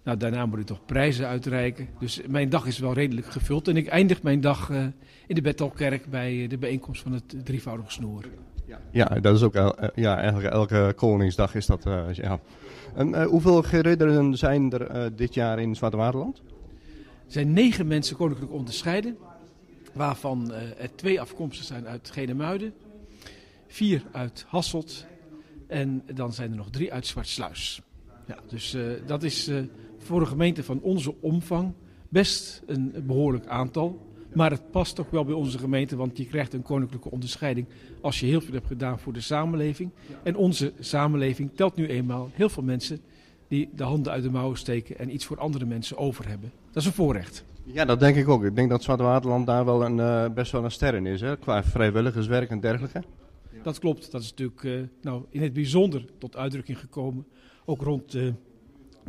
Nou, 0.03 0.17
daarna 0.19 0.47
moet 0.47 0.59
ik 0.59 0.67
toch 0.67 0.85
prijzen 0.85 1.26
uitreiken. 1.26 1.88
Dus 1.99 2.21
mijn 2.29 2.49
dag 2.49 2.67
is 2.67 2.79
wel 2.79 2.93
redelijk 2.93 3.26
gevuld. 3.26 3.69
En 3.69 3.76
ik 3.76 3.87
eindig 3.87 4.23
mijn 4.23 4.41
dag 4.41 4.71
in 5.26 5.35
de 5.35 5.43
Bethelkerk 5.43 6.07
bij 6.07 6.47
de 6.47 6.59
bijeenkomst 6.59 7.03
van 7.03 7.12
het 7.12 7.37
drievoudige 7.45 7.91
snoer. 7.91 8.25
Ja, 8.66 8.80
ja 8.90 9.04
dat 9.21 9.37
is 9.37 9.42
ook 9.42 9.54
el, 9.54 9.78
eh, 9.78 9.88
ja, 9.94 10.16
eigenlijk 10.18 10.54
elke 10.54 10.92
Koningsdag 10.97 11.54
is 11.54 11.66
dat. 11.66 11.87
Uh, 11.87 12.12
ja. 12.12 12.40
En, 12.94 13.09
uh, 13.09 13.26
hoeveel 13.26 13.62
geridderen 13.62 14.37
zijn 14.37 14.73
er 14.73 15.16
dit 15.16 15.35
jaar 15.35 15.59
in 15.59 15.75
Zwarte 15.75 15.97
Waterland? 15.97 16.38
Er 17.26 17.33
zijn 17.33 17.52
negen 17.52 17.87
mensen 17.87 18.16
koninklijk 18.16 18.52
onderscheiden, 18.52 19.16
waarvan 19.92 20.52
er 20.52 20.94
twee 20.94 21.21
afkomstig 21.21 21.64
zijn 21.64 21.87
uit 21.87 22.11
Genemuiden, 22.11 22.73
vier 23.66 24.02
uit 24.12 24.44
Hasselt 24.49 25.06
en 25.66 26.02
dan 26.14 26.33
zijn 26.33 26.50
er 26.50 26.56
nog 26.56 26.71
drie 26.71 26.92
uit 26.92 27.06
Zwartsluis. 27.06 27.83
Ja, 28.26 28.38
dus 28.49 28.76
dat 29.06 29.23
is 29.23 29.50
voor 29.99 30.21
een 30.21 30.26
gemeente 30.26 30.64
van 30.64 30.80
onze 30.80 31.14
omvang 31.21 31.73
best 32.09 32.62
een 32.66 32.94
behoorlijk 33.06 33.47
aantal. 33.47 34.12
Maar 34.33 34.50
het 34.50 34.71
past 34.71 34.94
toch 34.94 35.11
wel 35.11 35.25
bij 35.25 35.35
onze 35.35 35.59
gemeente, 35.59 35.97
want 35.97 36.16
je 36.16 36.26
krijgt 36.26 36.52
een 36.52 36.62
koninklijke 36.62 37.11
onderscheiding 37.11 37.66
als 38.04 38.20
je 38.20 38.26
heel 38.26 38.40
veel 38.40 38.54
hebt 38.54 38.66
gedaan 38.66 38.99
voor 38.99 39.12
de 39.12 39.20
samenleving. 39.20 39.90
En 40.23 40.37
onze 40.37 40.73
samenleving 40.80 41.50
telt 41.54 41.76
nu 41.76 41.87
eenmaal 41.87 42.30
heel 42.32 42.49
veel 42.49 42.62
mensen 42.62 43.00
die 43.49 43.68
de 43.75 43.82
handen 43.82 44.12
uit 44.12 44.23
de 44.23 44.30
mouwen 44.30 44.58
steken 44.58 44.99
en 44.99 45.14
iets 45.14 45.25
voor 45.25 45.38
andere 45.38 45.64
mensen 45.64 45.96
over 45.96 46.28
hebben. 46.28 46.52
Dat 46.66 46.82
is 46.82 46.88
een 46.88 46.94
voorrecht. 46.94 47.44
Ja, 47.64 47.84
dat 47.84 48.00
denk 48.00 48.16
ik 48.16 48.28
ook. 48.28 48.44
Ik 48.44 48.56
denk 48.56 48.70
dat 48.70 48.82
Zwarte 48.82 49.02
Waterland 49.02 49.46
daar 49.46 49.64
wel 49.64 49.84
een, 49.84 49.96
uh, 49.96 50.34
best 50.34 50.52
wel 50.52 50.64
een 50.64 50.70
ster 50.70 50.94
in 50.94 51.06
is, 51.06 51.20
hè? 51.20 51.37
qua 51.37 51.64
vrijwilligerswerk 51.64 52.50
en 52.50 52.61
dergelijke. 52.61 53.02
Dat 53.62 53.78
klopt. 53.78 54.11
Dat 54.11 54.23
is 54.23 54.30
natuurlijk 54.30 54.62
uh, 54.62 54.80
nou, 55.02 55.25
in 55.30 55.42
het 55.42 55.52
bijzonder 55.52 56.04
tot 56.18 56.37
uitdrukking 56.37 56.78
gekomen. 56.78 57.26
Ook 57.64 57.82
rond 57.82 58.14
uh, 58.14 58.32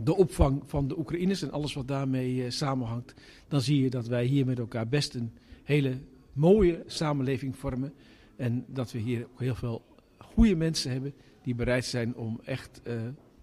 de 0.03 0.15
opvang 0.15 0.61
van 0.65 0.87
de 0.87 0.97
Oekraïners 0.99 1.41
en 1.41 1.51
alles 1.51 1.73
wat 1.73 1.87
daarmee 1.87 2.51
samenhangt. 2.51 3.13
Dan 3.47 3.61
zie 3.61 3.81
je 3.81 3.89
dat 3.89 4.07
wij 4.07 4.25
hier 4.25 4.45
met 4.45 4.59
elkaar 4.59 4.87
best 4.87 5.13
een 5.13 5.31
hele 5.63 5.97
mooie 6.33 6.83
samenleving 6.85 7.55
vormen. 7.55 7.93
En 8.37 8.65
dat 8.67 8.91
we 8.91 8.99
hier 8.99 9.27
ook 9.31 9.39
heel 9.39 9.55
veel 9.55 9.81
goede 10.17 10.55
mensen 10.55 10.91
hebben 10.91 11.13
die 11.43 11.55
bereid 11.55 11.85
zijn 11.85 12.15
om 12.15 12.39
echt 12.43 12.81
uh, 12.87 12.93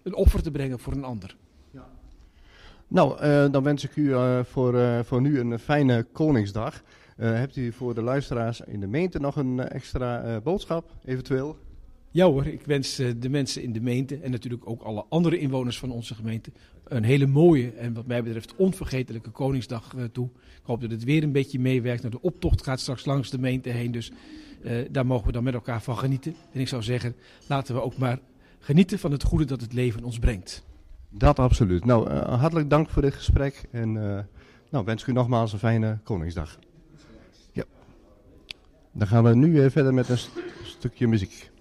een 0.03 0.15
offer 0.15 0.41
te 0.43 0.51
brengen 0.51 0.79
voor 0.79 0.93
een 0.93 1.03
ander. 1.03 1.35
Ja. 1.71 1.89
Nou, 2.87 3.23
uh, 3.23 3.51
dan 3.51 3.63
wens 3.63 3.83
ik 3.83 3.95
u 3.95 4.09
uh, 4.09 4.43
voor, 4.43 5.05
voor 5.05 5.21
nu 5.21 5.39
een 5.39 5.59
fijne 5.59 6.05
Koningsdag. 6.11 6.83
hebt 7.15 7.55
u 7.55 7.71
voor 7.71 7.93
de 7.93 8.01
luisteraars 8.01 8.61
in 8.61 8.79
de 8.79 8.87
meente 8.87 9.19
nog 9.19 9.35
een 9.35 9.59
extra 9.59 10.39
boodschap, 10.41 10.91
eventueel? 11.05 11.57
Ja 12.11 12.25
hoor, 12.25 12.45
ik 12.45 12.65
wens 12.65 12.95
de 12.95 13.29
mensen 13.29 13.63
in 13.63 13.73
de 13.73 13.81
meente 13.81 14.17
en 14.17 14.31
natuurlijk 14.31 14.69
ook 14.69 14.81
alle 14.81 15.05
andere 15.09 15.37
inwoners 15.37 15.79
van 15.79 15.91
onze 15.91 16.15
gemeente 16.15 16.51
een 16.83 17.03
hele 17.03 17.27
mooie 17.27 17.71
en 17.71 17.93
wat 17.93 18.07
mij 18.07 18.23
betreft 18.23 18.55
onvergetelijke 18.55 19.29
Koningsdag 19.29 19.95
toe. 20.11 20.29
Ik 20.35 20.61
hoop 20.63 20.81
dat 20.81 20.91
het 20.91 21.03
weer 21.03 21.23
een 21.23 21.31
beetje 21.31 21.59
meewerkt. 21.59 22.01
Nou, 22.01 22.13
de 22.13 22.21
optocht 22.21 22.63
gaat 22.63 22.79
straks 22.79 23.05
langs 23.05 23.29
de 23.29 23.39
meente 23.39 23.69
heen, 23.69 23.91
dus 23.91 24.11
uh, 24.63 24.87
daar 24.91 25.05
mogen 25.05 25.25
we 25.25 25.31
dan 25.31 25.43
met 25.43 25.53
elkaar 25.53 25.81
van 25.81 25.97
genieten. 25.97 26.35
En 26.51 26.59
ik 26.59 26.67
zou 26.67 26.83
zeggen, 26.83 27.15
laten 27.47 27.75
we 27.75 27.81
ook 27.81 27.97
maar 27.97 28.19
genieten 28.59 28.99
van 28.99 29.11
het 29.11 29.23
goede 29.23 29.45
dat 29.45 29.61
het 29.61 29.73
leven 29.73 30.03
ons 30.03 30.19
brengt. 30.19 30.63
Dat 31.09 31.39
absoluut. 31.39 31.85
Nou, 31.85 32.09
uh, 32.09 32.39
hartelijk 32.39 32.69
dank 32.69 32.89
voor 32.89 33.01
dit 33.01 33.13
gesprek. 33.13 33.63
En 33.71 33.95
uh, 33.95 34.19
Nou, 34.69 34.85
wens 34.85 35.01
ik 35.01 35.07
u 35.07 35.11
nogmaals 35.11 35.53
een 35.53 35.59
fijne 35.59 35.99
Koningsdag. 36.03 36.59
Ja. 37.51 37.63
Dan 38.91 39.07
gaan 39.07 39.23
we 39.23 39.35
nu 39.35 39.71
verder 39.71 39.93
met 39.93 40.09
een 40.09 40.17
stukje 40.63 41.07
muziek. 41.07 41.51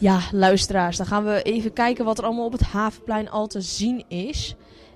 Ja, 0.00 0.20
luisteraars, 0.32 0.96
dan 0.96 1.06
gaan 1.06 1.24
we 1.24 1.42
even 1.42 1.72
kijken 1.72 2.04
wat 2.04 2.18
er 2.18 2.24
allemaal 2.24 2.44
op 2.44 2.52
het 2.52 2.62
Havenplein 2.62 3.30
al 3.30 3.46
te 3.46 3.60
zien 3.60 4.04
is. 4.08 4.54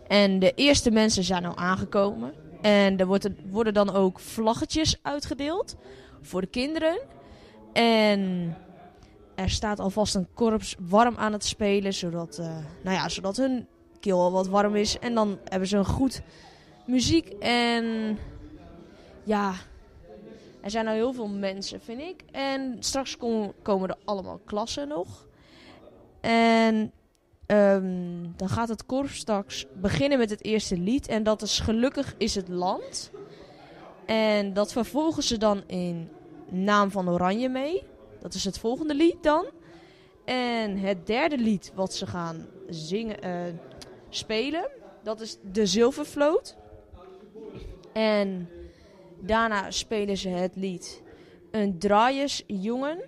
En 0.09 0.39
de 0.39 0.53
eerste 0.55 0.91
mensen 0.91 1.25
zijn 1.25 1.45
al 1.45 1.57
aangekomen. 1.57 2.33
En 2.61 2.99
er, 2.99 3.33
worden 3.51 3.75
dan 3.75 3.95
ook 3.95 4.21
vlaggetjes 4.21 4.99
uitgedeeld 5.03 5.77
voor 6.23 6.41
de 6.41 6.47
kinderen. 6.47 6.99
En 7.73 8.55
er 9.35 9.51
staat 9.51 9.81
alvast 9.81 10.15
een 10.15 10.29
korps 10.35 10.77
warm 10.79 11.17
aan 11.17 11.33
het 11.33 11.45
spelen, 11.45 11.95
zodat, 11.95 12.39
uh, 12.41 12.47
nou 12.83 12.97
ja, 12.97 13.09
zodat 13.09 13.37
hun 13.37 13.67
keel 14.01 14.21
al 14.21 14.33
wat 14.33 14.49
warm 14.49 14.77
is. 14.77 14.99
En 14.99 15.15
dan 15.15 15.39
hebben 15.45 15.69
ze 15.69 15.77
een 15.77 15.85
goed 15.85 16.23
muziek 16.87 17.29
en 17.41 18.19
ja, 19.25 19.55
er 20.65 20.71
zijn 20.71 20.85
nou 20.85 20.97
heel 20.97 21.13
veel 21.13 21.29
mensen, 21.29 21.81
vind 21.81 22.01
ik. 22.01 22.25
En 22.31 22.77
straks 22.79 23.17
komen 23.63 23.89
er 23.89 23.97
allemaal 24.05 24.41
klassen 24.45 24.89
nog. 24.89 25.27
En 26.21 26.93
um, 27.47 28.33
dan 28.37 28.49
gaat 28.49 28.69
het 28.69 28.87
korps 28.87 29.17
straks 29.17 29.67
beginnen 29.75 30.19
met 30.19 30.31
het 30.31 30.45
eerste 30.45 30.79
lied. 30.79 31.09
En 31.09 31.23
dat 31.23 31.43
is 31.43 31.61
Gelukkig 31.61 32.15
is 32.19 32.35
het 32.35 32.49
land. 32.49 33.11
En 34.07 34.53
dat 34.53 34.73
vervolgen 34.73 35.23
ze 35.23 35.39
dan 35.39 35.63
in 35.67 36.09
Naam 36.49 36.91
van 36.91 37.09
Oranje 37.09 37.49
mee. 37.49 37.83
Dat 38.21 38.35
is 38.35 38.45
het 38.45 38.59
volgende 38.59 38.95
lied 38.95 39.23
dan. 39.23 39.47
En 40.25 40.79
het 40.79 41.07
derde 41.07 41.39
lied 41.39 41.73
wat 41.75 41.95
ze 41.95 42.07
gaan 42.07 42.47
zingen, 42.69 43.17
uh, 43.25 43.55
spelen, 44.09 44.69
dat 45.03 45.21
is 45.21 45.39
De 45.53 45.67
Zilvervloot. 45.67 46.57
En 47.93 48.49
Daarna 49.27 49.71
spelen 49.71 50.17
ze 50.17 50.29
het 50.29 50.57
lied 50.57 51.03
Een 51.51 51.79
draaiersjongen. 51.79 53.05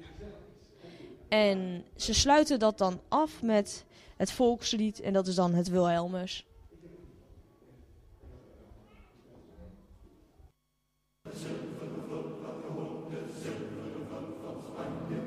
En 1.28 1.84
ze 1.96 2.14
sluiten 2.14 2.58
dat 2.58 2.78
dan 2.78 3.00
af 3.08 3.42
met 3.42 3.84
het 4.16 4.32
volkslied 4.32 5.00
en 5.00 5.12
dat 5.12 5.26
is 5.26 5.34
dan 5.34 5.54
het 5.54 5.68
Wilhelmus. 5.68 6.46
zilveren 13.42 14.06
van 14.42 14.56
Spanje, 14.66 15.20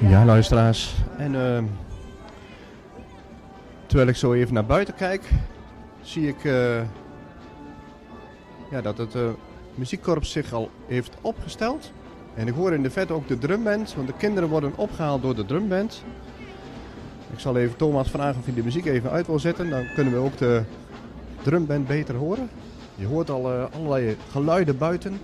Ja, 0.00 0.24
luisteraars. 0.24 0.94
En 1.16 1.34
ehm, 1.34 1.64
terwijl 3.86 4.08
ik 4.08 4.16
zo 4.16 4.32
even 4.32 4.54
naar 4.54 4.66
buiten 4.66 4.94
kijk, 4.94 5.30
zie 6.02 6.28
ik 6.28 6.44
eh, 6.44 6.80
ja, 8.70 8.80
dat 8.82 8.98
het 8.98 9.14
eh, 9.14 9.22
muziekkorps 9.74 10.30
zich 10.30 10.52
al 10.52 10.70
heeft 10.86 11.16
opgesteld. 11.20 11.92
En 12.34 12.46
ik 12.46 12.54
hoor 12.54 12.72
in 12.72 12.82
de 12.82 12.90
vet 12.90 13.10
ook 13.10 13.28
de 13.28 13.38
drumband, 13.38 13.94
want 13.94 14.06
de 14.06 14.12
kinderen 14.18 14.48
worden 14.48 14.72
opgehaald 14.76 15.22
door 15.22 15.34
de 15.34 15.46
drumband. 15.46 16.02
Ik 17.32 17.38
zal 17.38 17.56
even 17.56 17.76
Thomas 17.76 18.10
vragen 18.10 18.38
of 18.38 18.44
hij 18.44 18.54
de 18.54 18.64
muziek 18.64 18.86
even 18.86 19.10
uit 19.10 19.26
wil 19.26 19.38
zetten. 19.38 19.70
Dan 19.70 19.84
kunnen 19.94 20.12
we 20.12 20.18
ook 20.18 20.36
de 20.36 20.62
drumband 21.42 21.86
beter 21.86 22.14
horen. 22.14 22.50
Je 22.94 23.06
hoort 23.06 23.30
al 23.30 23.52
eh, 23.52 23.64
allerlei 23.74 24.16
geluiden 24.30 24.78
buiten. 24.78 25.20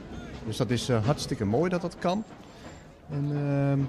Dus 0.47 0.57
dat 0.57 0.71
is 0.71 0.89
hartstikke 0.89 1.45
mooi 1.45 1.71
dat 1.71 1.81
dat 1.81 1.97
kan. 1.99 2.25
En 3.11 3.31
ehm, 3.33 3.81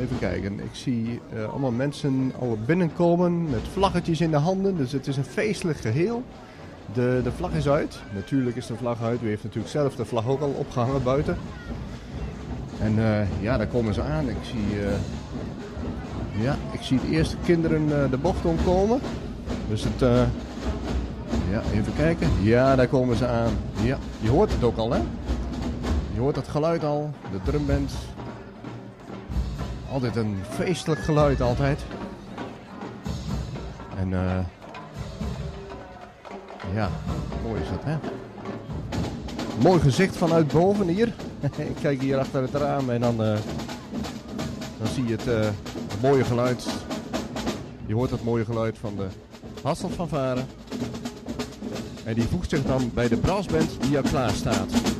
even 0.00 0.18
kijken. 0.18 0.60
Ik 0.60 0.70
zie 0.72 1.20
eh, 1.32 1.48
allemaal 1.48 1.70
mensen 1.70 2.32
al 2.38 2.58
binnenkomen 2.66 3.50
met 3.50 3.60
vlaggetjes 3.72 4.20
in 4.20 4.30
de 4.30 4.36
handen. 4.36 4.76
Dus 4.76 4.92
het 4.92 5.06
is 5.06 5.16
een 5.16 5.24
feestelijk 5.24 5.78
geheel. 5.78 6.22
De, 6.92 7.20
de 7.24 7.32
vlag 7.32 7.52
is 7.52 7.68
uit. 7.68 7.98
Natuurlijk 8.14 8.56
is 8.56 8.66
de 8.66 8.76
vlag 8.76 9.02
uit. 9.02 9.22
U 9.22 9.28
heeft 9.28 9.42
natuurlijk 9.42 9.72
zelf 9.72 9.96
de 9.96 10.04
vlag 10.04 10.26
ook 10.28 10.40
al 10.40 10.54
opgehangen 10.58 11.02
buiten. 11.02 11.36
En 12.80 12.98
eh, 12.98 13.42
ja, 13.42 13.56
daar 13.56 13.66
komen 13.66 13.94
ze 13.94 14.02
aan. 14.02 14.28
Ik 14.28 14.36
zie, 14.42 14.80
eh, 14.80 16.42
ja, 16.42 16.56
ik 16.72 16.80
zie 16.80 17.00
de 17.00 17.08
eerste 17.08 17.36
kinderen 17.44 18.10
de 18.10 18.18
bocht 18.18 18.44
omkomen. 18.44 19.00
Dus 19.68 19.84
het, 19.84 20.00
ja, 21.50 21.62
even 21.72 21.92
kijken. 21.96 22.28
Ja, 22.42 22.76
daar 22.76 22.88
komen 22.88 23.16
ze 23.16 23.26
aan. 23.26 23.52
Ja, 23.82 23.98
je 24.20 24.28
hoort 24.28 24.52
het 24.52 24.64
ook 24.64 24.76
al, 24.76 24.92
hè? 24.92 25.00
Je 26.14 26.20
hoort 26.20 26.36
het 26.36 26.48
geluid 26.48 26.84
al, 26.84 27.10
de 27.32 27.38
drumband. 27.44 27.92
Altijd 29.96 30.16
een 30.16 30.38
feestelijk 30.50 31.00
geluid, 31.00 31.40
altijd. 31.40 31.84
En 33.98 34.12
eh 34.12 34.38
ja, 36.74 36.90
mooi 37.42 37.60
is 37.60 37.68
dat, 37.68 37.84
hè? 37.84 37.96
Mooi 39.62 39.80
gezicht 39.80 40.16
vanuit 40.16 40.48
boven 40.48 40.88
hier. 40.88 41.06
Ik 41.56 41.76
kijk 41.80 42.00
hier 42.00 42.18
achter 42.18 42.42
het 42.42 42.54
raam 42.54 42.90
en 42.90 43.00
dan, 43.00 43.22
eh, 43.22 43.38
dan 44.78 44.88
zie 44.94 45.04
je 45.04 45.16
het, 45.16 45.28
eh, 45.28 45.48
mooie 46.02 46.24
geluid. 46.24 46.66
Je 47.86 47.94
hoort 47.94 48.10
het 48.10 48.24
mooie 48.24 48.44
geluid 48.44 48.78
van 48.78 48.96
de 48.96 49.06
Hasselt 49.62 49.94
van 49.94 50.08
Varen. 50.08 50.46
En 52.04 52.14
die 52.14 52.28
voegt 52.28 52.50
zich 52.50 52.62
dan 52.62 52.90
bij 52.94 53.08
de 53.08 53.16
brassband 53.16 53.82
die 53.82 53.96
al 53.96 54.02
klaar 54.02 54.30
staat. 54.30 54.95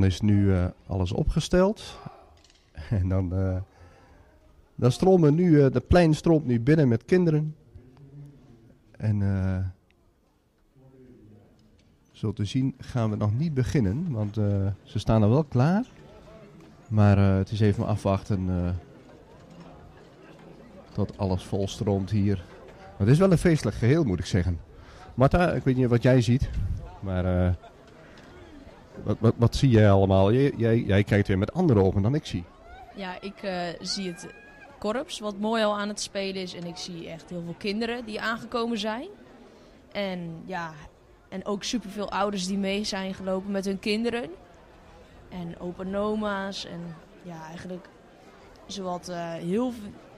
Dan 0.00 0.08
is 0.08 0.20
nu 0.20 0.54
eh, 0.54 0.66
alles 0.86 1.12
opgesteld. 1.12 1.98
En 2.90 3.08
dan, 3.08 3.32
eh, 3.34 3.56
dan 4.74 4.92
stromen 4.92 5.34
nu, 5.34 5.62
eh, 5.62 5.72
de 5.72 5.80
plein 5.80 6.14
stroomt 6.14 6.46
nu 6.46 6.60
binnen 6.60 6.88
met 6.88 7.04
kinderen. 7.04 7.54
En 8.90 9.74
zo 12.12 12.32
te 12.32 12.44
zien 12.44 12.74
gaan 12.78 13.10
we 13.10 13.16
nog 13.16 13.38
niet 13.38 13.54
beginnen, 13.54 14.10
want 14.10 14.34
ze 14.82 14.98
staan 14.98 15.22
er 15.22 15.28
wel 15.28 15.44
klaar. 15.44 15.86
Maar 16.88 17.18
het 17.18 17.50
is 17.50 17.60
even 17.60 17.86
afwachten 17.86 18.48
tot 20.92 21.18
alles 21.18 21.42
volstroomt 21.44 22.10
hier. 22.10 22.44
Het 22.96 23.08
is 23.08 23.18
wel 23.18 23.32
een 23.32 23.38
feestelijk 23.38 23.76
geheel, 23.76 24.04
moet 24.04 24.18
ik 24.18 24.26
zeggen. 24.26 24.60
Marta, 25.14 25.52
ik 25.52 25.64
weet 25.64 25.76
niet 25.76 25.88
wat 25.88 26.02
jij 26.02 26.20
ziet, 26.20 26.50
maar 27.00 27.56
wat, 29.04 29.16
wat, 29.20 29.34
wat 29.36 29.56
zie 29.56 29.70
jij 29.70 29.90
allemaal? 29.90 30.32
Jij, 30.32 30.52
jij, 30.56 30.78
jij 30.78 31.04
kijkt 31.04 31.28
weer 31.28 31.38
met 31.38 31.52
andere 31.52 31.82
ogen 31.82 32.02
dan 32.02 32.14
ik 32.14 32.26
zie. 32.26 32.44
Ja, 32.94 33.20
ik 33.20 33.42
eh, 33.42 33.62
zie 33.80 34.08
het 34.08 34.26
korps 34.78 35.18
wat 35.18 35.38
mooi 35.38 35.62
al 35.64 35.78
aan 35.78 35.88
het 35.88 36.00
spelen 36.00 36.42
is. 36.42 36.54
En 36.54 36.64
ik 36.64 36.76
zie 36.76 37.08
echt 37.08 37.30
heel 37.30 37.42
veel 37.44 37.54
kinderen 37.58 38.04
die 38.04 38.20
aangekomen 38.20 38.78
zijn. 38.78 39.08
En 39.92 40.42
ja, 40.46 40.72
en 41.28 41.46
ook 41.46 41.64
superveel 41.64 42.10
ouders 42.10 42.46
die 42.46 42.58
mee 42.58 42.84
zijn 42.84 43.14
gelopen 43.14 43.50
met 43.50 43.64
hun 43.64 43.78
kinderen. 43.78 44.30
En 45.28 45.60
opa 45.60 45.82
en 45.82 45.96
oma's. 45.96 46.66
En 46.66 46.80
ja, 47.22 47.46
eigenlijk 47.48 47.88
zowat 48.66 49.08
eh, 49.08 49.32
heel, 49.32 49.72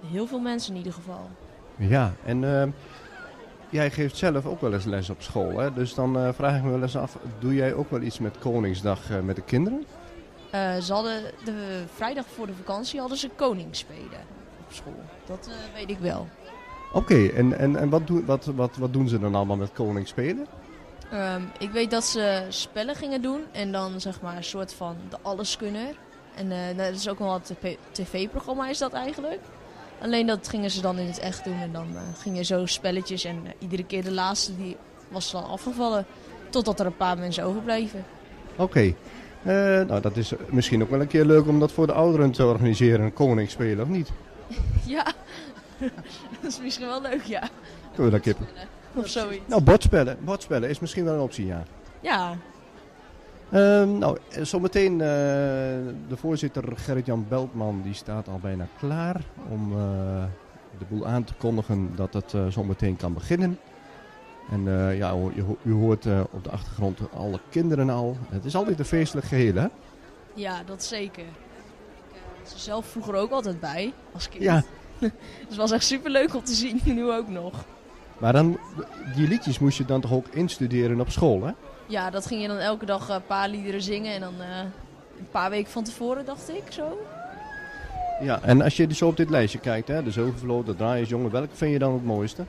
heel 0.06 0.26
veel 0.26 0.40
mensen 0.40 0.70
in 0.72 0.78
ieder 0.78 0.92
geval. 0.92 1.30
Ja, 1.76 2.12
en 2.24 2.60
eh, 2.60 2.68
jij 3.70 3.90
geeft 3.90 4.16
zelf 4.16 4.46
ook 4.46 4.60
wel 4.60 4.72
eens 4.72 4.84
les 4.84 5.10
op 5.10 5.22
school, 5.22 5.58
hè? 5.58 5.72
Dus 5.72 5.94
dan 5.94 6.18
eh, 6.18 6.28
vraag 6.32 6.56
ik 6.56 6.62
me 6.62 6.70
wel 6.70 6.82
eens 6.82 6.96
af, 6.96 7.16
doe 7.38 7.54
jij 7.54 7.74
ook 7.74 7.90
wel 7.90 8.00
iets 8.00 8.18
met 8.18 8.38
Koningsdag 8.38 9.10
eh, 9.10 9.20
met 9.20 9.36
de 9.36 9.42
kinderen? 9.42 9.84
Eh, 10.50 10.76
ze 10.76 10.92
hadden 10.92 11.22
de 11.44 11.82
vrijdag 11.94 12.24
voor 12.34 12.46
de 12.46 12.54
vakantie 12.54 13.00
hadden 13.00 13.18
ze 13.18 13.28
koning 13.36 13.76
spelen 13.76 14.20
op 14.66 14.72
school. 14.72 15.02
Dat 15.26 15.50
weet 15.74 15.90
ik 15.90 15.98
wel. 15.98 16.28
Oké, 16.92 17.26
en, 17.28 17.58
en, 17.58 17.76
en 17.76 17.88
wat, 17.88 18.06
doen 18.06 18.24
wat, 18.24 18.44
wat, 18.44 18.76
wat 18.76 18.92
doen 18.92 19.08
ze 19.08 19.18
dan 19.18 19.34
allemaal 19.34 19.56
met 19.56 19.72
Koning 19.72 20.08
spelen? 20.08 20.46
Ehm, 21.10 21.42
ik 21.58 21.70
weet 21.70 21.90
dat 21.90 22.04
ze 22.04 22.44
spellen 22.48 22.94
gingen 22.94 23.22
doen 23.22 23.40
en 23.52 23.72
dan 23.72 24.00
zeg 24.00 24.20
maar 24.20 24.36
een 24.36 24.44
soort 24.44 24.72
van 24.72 24.96
de 25.10 25.16
alleskunner. 25.22 25.94
En 26.34 26.76
dat 26.76 26.94
is 26.94 27.08
ook 27.08 27.18
wel 27.18 27.34
een 27.34 27.40
tv- 27.42 27.76
tv-programma 27.92 28.68
is 28.68 28.78
dat 28.78 28.92
eigenlijk. 28.92 29.40
Alleen 30.02 30.26
dat 30.26 30.48
gingen 30.48 30.70
ze 30.70 30.80
dan 30.80 30.98
in 30.98 31.06
het 31.06 31.18
echt 31.18 31.44
doen 31.44 31.60
en 31.60 31.72
dan 31.72 31.86
eh, 31.94 32.00
gingen 32.18 32.44
zo 32.44 32.66
spelletjes 32.66 33.24
en 33.24 33.36
eh, 33.44 33.52
iedere 33.58 33.84
keer 33.84 34.04
de 34.04 34.12
laatste 34.12 34.56
die 34.56 34.76
was 35.08 35.30
dan 35.30 35.44
afgevallen. 35.44 36.06
Totdat 36.50 36.80
er 36.80 36.86
een 36.86 36.96
paar 36.96 37.18
mensen 37.18 37.44
overbleven. 37.44 38.04
Oké, 38.56 38.94
Eh, 39.42 39.54
nou 39.80 40.00
dat 40.00 40.16
is 40.16 40.32
misschien 40.48 40.82
ook 40.82 40.90
wel 40.90 41.00
een 41.00 41.06
keer 41.06 41.24
leuk 41.24 41.46
om 41.46 41.60
dat 41.60 41.72
voor 41.72 41.86
de 41.86 41.92
ouderen 41.92 42.30
te 42.30 42.46
organiseren, 42.46 43.00
een 43.04 43.12
Koning 43.12 43.50
spelen 43.50 43.82
of 43.84 43.88
niet? 43.88 44.10
ja, 44.86 45.04
dat 46.42 46.50
is 46.50 46.60
misschien 46.60 46.86
wel 46.86 47.02
leuk, 47.02 47.22
ja. 47.22 47.48
Kunnen 47.94 48.04
we 48.04 48.10
dat 48.10 48.20
kippen? 48.20 48.46
Of 48.94 49.08
zoiets. 49.08 49.42
Nou, 49.46 49.62
bordspellen. 49.62 50.18
Bordspellen 50.24 50.68
is 50.68 50.78
misschien 50.80 51.04
wel 51.04 51.14
een 51.14 51.20
optie, 51.20 51.46
ja. 51.46 51.62
Ja, 52.00 52.36
Ehm, 53.50 53.98
nou, 53.98 54.18
eh, 54.30 54.44
zometeen 54.44 54.92
eh, 54.92 55.06
de 56.08 56.16
voorzitter 56.16 56.64
Gerrit-Jan 56.76 57.26
Beltman 57.28 57.80
die 57.82 57.94
staat 57.94 58.28
al 58.28 58.38
bijna 58.38 58.66
klaar 58.78 59.20
om 59.48 59.72
eh, 59.72 60.24
de 60.78 60.84
boel 60.88 61.06
aan 61.06 61.24
te 61.24 61.34
kondigen 61.34 61.90
dat 61.96 62.12
het 62.14 62.34
eh, 62.34 62.46
zometeen 62.46 62.96
kan 62.96 63.14
beginnen. 63.14 63.58
En 64.50 64.62
ja, 64.96 65.14
u, 65.14 65.38
u 65.38 65.42
ho- 65.42 65.58
u 65.62 65.72
hoort 65.72 66.06
op 66.30 66.44
de 66.44 66.50
achtergrond 66.50 66.98
alle 67.14 67.40
kinderen 67.50 67.90
al. 67.90 68.16
Het 68.28 68.44
is 68.44 68.54
altijd 68.56 68.78
een 68.78 68.84
feestelijk 68.84 69.26
geheel, 69.26 69.54
hè? 69.54 69.66
ja, 70.34 70.62
dat 70.66 70.82
zeker. 70.82 71.22
Ik 71.22 72.42
was 72.42 72.52
er 72.52 72.58
zelf 72.58 72.86
vroeger 72.86 73.14
ook 73.14 73.30
altijd 73.30 73.60
bij, 73.60 73.92
als 74.14 74.28
kind. 74.28 74.42
Ja. 74.42 74.62
Dus 75.00 75.10
het 75.48 75.56
was 75.56 75.70
echt 75.70 75.84
super 75.84 76.10
leuk 76.10 76.34
om 76.34 76.44
te 76.44 76.54
zien, 76.54 76.80
nu 76.94 77.10
ook 77.12 77.28
nog. 77.28 77.64
Maar 78.18 78.32
dan, 78.32 78.58
die 79.16 79.28
liedjes 79.28 79.58
moest 79.58 79.78
je 79.78 79.84
dan 79.84 80.00
toch 80.00 80.12
ook 80.12 80.26
instuderen 80.28 81.00
op 81.00 81.10
school, 81.10 81.42
hè? 81.44 81.52
Ja, 81.90 82.10
dat 82.10 82.26
ging 82.26 82.42
je 82.42 82.48
dan 82.48 82.58
elke 82.58 82.86
dag 82.86 83.08
eh, 83.08 83.14
een 83.14 83.26
paar 83.26 83.48
liederen 83.48 83.82
zingen. 83.82 84.14
En 84.14 84.20
dan 84.20 84.34
eh, 84.40 84.58
een 85.18 85.28
paar 85.30 85.50
weken 85.50 85.72
van 85.72 85.84
tevoren, 85.84 86.24
dacht 86.24 86.48
ik 86.48 86.62
zo. 86.68 87.00
Ja, 88.20 88.40
en 88.42 88.62
als 88.62 88.76
je 88.76 88.94
zo 88.94 89.06
op 89.06 89.16
dit 89.16 89.30
lijstje 89.30 89.58
kijkt, 89.58 89.88
hè, 89.88 90.02
de 90.02 90.10
Zilvervloot, 90.10 90.66
de 90.66 90.76
Draaiersjongen, 90.76 91.30
welke 91.30 91.48
vind 91.56 91.72
je 91.72 91.78
dan 91.78 91.92
het 91.92 92.04
mooiste? 92.04 92.44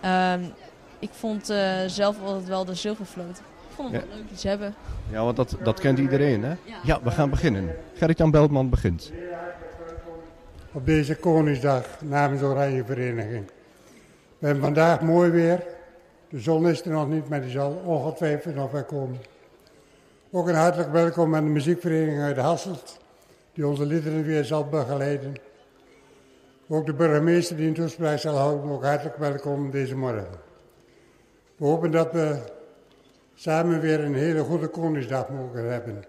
Ehm, 0.00 0.40
ik 0.98 1.10
vond 1.12 1.50
eh, 1.50 1.74
zelf 1.86 2.16
altijd 2.24 2.46
wel 2.48 2.64
de 2.64 2.74
zilvervloot. 2.74 3.38
Ik 3.38 3.74
vond 3.74 3.90
hem 3.92 4.00
Ja. 4.00 4.06
wel 4.08 4.16
leuk 4.16 4.30
iets 4.30 4.42
hebben. 4.42 4.74
Ja, 5.10 5.24
want 5.24 5.36
dat, 5.36 5.56
dat 5.62 5.80
kent 5.80 5.98
iedereen, 5.98 6.42
hè? 6.42 6.48
Ja. 6.48 6.56
Ja, 6.84 7.00
we 7.02 7.10
gaan 7.10 7.30
beginnen. 7.30 7.74
Gerrit-Jan 7.94 8.30
Beltman 8.30 8.68
begint. 8.70 9.12
op 10.72 10.86
deze 10.86 11.14
Koningsdag 11.16 11.84
namens 12.00 12.40
de 12.40 12.46
Oranje 12.46 12.84
Vereniging. 12.84 13.44
We 14.38 14.46
hebben 14.46 14.64
vandaag 14.64 15.00
mooi 15.00 15.30
weer. 15.30 15.62
De 16.36 16.42
zon 16.42 16.68
is 16.68 16.84
er 16.84 16.90
nog 16.90 17.08
niet, 17.08 17.28
maar 17.28 17.40
die 17.40 17.50
zal 17.50 17.82
ongetwijfeld 17.84 18.54
nog 18.54 18.70
wel 18.70 18.84
komen. 18.84 19.18
Ook 20.30 20.48
een 20.48 20.54
hartelijk 20.54 20.92
welkom 20.92 21.34
aan 21.34 21.44
de 21.44 21.50
muziekvereniging 21.50 22.22
uit 22.22 22.36
Hasselt, 22.36 22.98
die 23.52 23.66
onze 23.66 23.86
liederen 23.86 24.22
weer 24.22 24.44
zal 24.44 24.68
begeleiden. 24.68 25.34
Ook 26.68 26.86
de 26.86 26.92
burgemeester 26.92 27.56
die 27.56 27.66
een 27.66 27.74
toespraak 27.74 28.18
zal 28.18 28.36
houden, 28.36 28.70
ook 28.70 28.84
hartelijk 28.84 29.16
welkom 29.16 29.70
deze 29.70 29.96
morgen. 29.96 30.28
We 31.56 31.64
hopen 31.64 31.90
dat 31.90 32.12
we 32.12 32.38
samen 33.34 33.80
weer 33.80 34.00
een 34.00 34.14
hele 34.14 34.42
goede 34.42 34.68
Koningsdag 34.68 35.28
mogen 35.28 35.70
hebben. 35.72 36.04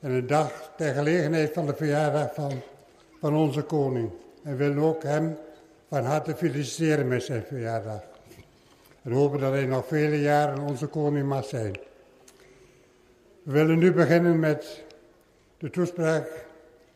En 0.00 0.10
een 0.10 0.26
dag 0.26 0.72
ter 0.76 0.94
gelegenheid 0.94 1.52
van 1.52 1.66
de 1.66 1.74
verjaardag 1.74 2.34
van, 2.34 2.52
van 3.20 3.36
onze 3.36 3.62
koning. 3.62 4.10
En 4.42 4.56
willen 4.56 4.78
ook 4.78 5.02
hem 5.02 5.36
van 5.88 6.04
harte 6.04 6.36
feliciteren 6.36 7.08
met 7.08 7.22
zijn 7.22 7.42
verjaardag. 7.42 8.15
En 9.06 9.12
hopen 9.12 9.40
dat 9.40 9.52
hij 9.52 9.66
nog 9.66 9.86
vele 9.86 10.20
jaren 10.20 10.58
onze 10.58 10.86
koning 10.86 11.28
mag 11.28 11.44
zijn. 11.44 11.76
We 13.42 13.52
willen 13.52 13.78
nu 13.78 13.92
beginnen 13.92 14.38
met 14.38 14.84
de 15.58 15.70
toespraak 15.70 16.46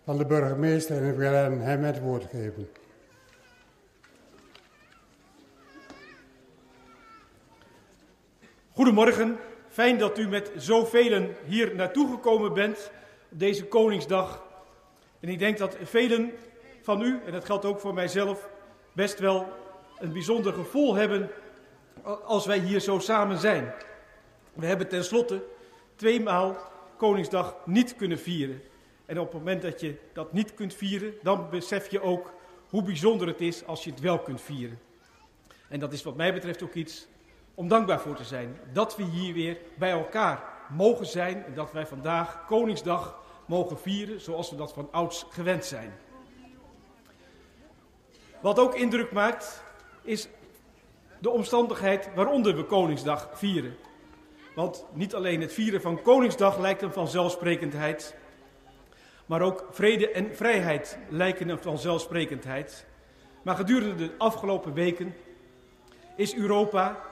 van 0.04 0.18
de 0.18 0.26
burgemeester 0.26 0.96
en 0.96 1.08
ik 1.08 1.16
wil 1.16 1.32
hem 1.32 1.84
het 1.84 2.00
woord 2.00 2.24
geven. 2.24 2.68
Goedemorgen, 8.72 9.36
fijn 9.68 9.98
dat 9.98 10.18
u 10.18 10.28
met 10.28 10.50
zoveel 10.56 11.28
hier 11.44 11.74
naartoe 11.74 12.10
gekomen 12.10 12.54
bent 12.54 12.90
op 13.32 13.38
deze 13.38 13.64
Koningsdag. 13.64 14.44
En 15.20 15.28
ik 15.28 15.38
denk 15.38 15.58
dat 15.58 15.76
velen 15.82 16.32
van 16.82 17.02
u, 17.02 17.20
en 17.26 17.32
dat 17.32 17.44
geldt 17.44 17.64
ook 17.64 17.80
voor 17.80 17.94
mijzelf, 17.94 18.48
best 18.92 19.18
wel 19.18 19.46
een 19.98 20.12
bijzonder 20.12 20.52
gevoel 20.52 20.94
hebben 20.94 21.30
als 22.24 22.46
wij 22.46 22.58
hier 22.58 22.80
zo 22.80 22.98
samen 22.98 23.38
zijn. 23.38 23.72
We 24.52 24.66
hebben 24.66 24.88
tenslotte 24.88 25.42
tweemaal 25.96 26.56
Koningsdag 26.96 27.56
niet 27.64 27.96
kunnen 27.96 28.18
vieren. 28.18 28.62
En 29.06 29.18
op 29.18 29.24
het 29.24 29.34
moment 29.34 29.62
dat 29.62 29.80
je 29.80 29.98
dat 30.12 30.32
niet 30.32 30.54
kunt 30.54 30.74
vieren, 30.74 31.14
dan 31.22 31.50
besef 31.50 31.90
je 31.90 32.02
ook 32.02 32.32
hoe 32.68 32.82
bijzonder 32.82 33.26
het 33.26 33.40
is 33.40 33.66
als 33.66 33.84
je 33.84 33.90
het 33.90 34.00
wel 34.00 34.18
kunt 34.18 34.40
vieren. 34.40 34.80
En 35.68 35.80
dat 35.80 35.92
is 35.92 36.02
wat 36.02 36.16
mij 36.16 36.32
betreft 36.32 36.62
ook 36.62 36.74
iets 36.74 37.06
om 37.54 37.68
dankbaar 37.68 38.00
voor 38.00 38.16
te 38.16 38.24
zijn. 38.24 38.58
Dat 38.72 38.96
we 38.96 39.02
hier 39.02 39.34
weer 39.34 39.58
bij 39.78 39.90
elkaar 39.90 40.42
mogen 40.68 41.06
zijn 41.06 41.44
en 41.44 41.54
dat 41.54 41.72
wij 41.72 41.86
vandaag 41.86 42.46
Koningsdag 42.46 43.18
mogen 43.46 43.78
vieren 43.78 44.20
zoals 44.20 44.50
we 44.50 44.56
dat 44.56 44.72
van 44.72 44.88
ouds 44.90 45.26
gewend 45.30 45.64
zijn. 45.64 45.92
Wat 48.40 48.58
ook 48.58 48.74
indruk 48.74 49.12
maakt, 49.12 49.62
is 50.02 50.28
de 51.20 51.30
omstandigheid 51.30 52.08
waaronder 52.14 52.56
we 52.56 52.64
Koningsdag 52.64 53.30
vieren. 53.32 53.76
Want 54.54 54.84
niet 54.92 55.14
alleen 55.14 55.40
het 55.40 55.52
vieren 55.52 55.80
van 55.80 56.02
Koningsdag 56.02 56.58
lijkt 56.58 56.82
een 56.82 56.92
vanzelfsprekendheid, 56.92 58.16
maar 59.26 59.42
ook 59.42 59.66
vrede 59.70 60.10
en 60.10 60.36
vrijheid 60.36 60.98
lijken 61.08 61.48
een 61.48 61.62
vanzelfsprekendheid. 61.62 62.86
Maar 63.42 63.56
gedurende 63.56 63.94
de 64.06 64.14
afgelopen 64.18 64.72
weken 64.72 65.14
is 66.16 66.34
Europa, 66.34 67.04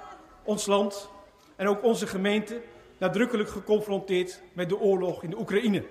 ons 0.42 0.66
land 0.66 1.10
en 1.56 1.68
ook 1.68 1.82
onze 1.82 2.06
gemeente 2.06 2.60
nadrukkelijk 2.98 3.48
geconfronteerd 3.48 4.42
met 4.52 4.68
de 4.68 4.78
oorlog 4.78 5.22
in 5.22 5.30
de 5.30 5.38
Oekraïne. 5.38 5.84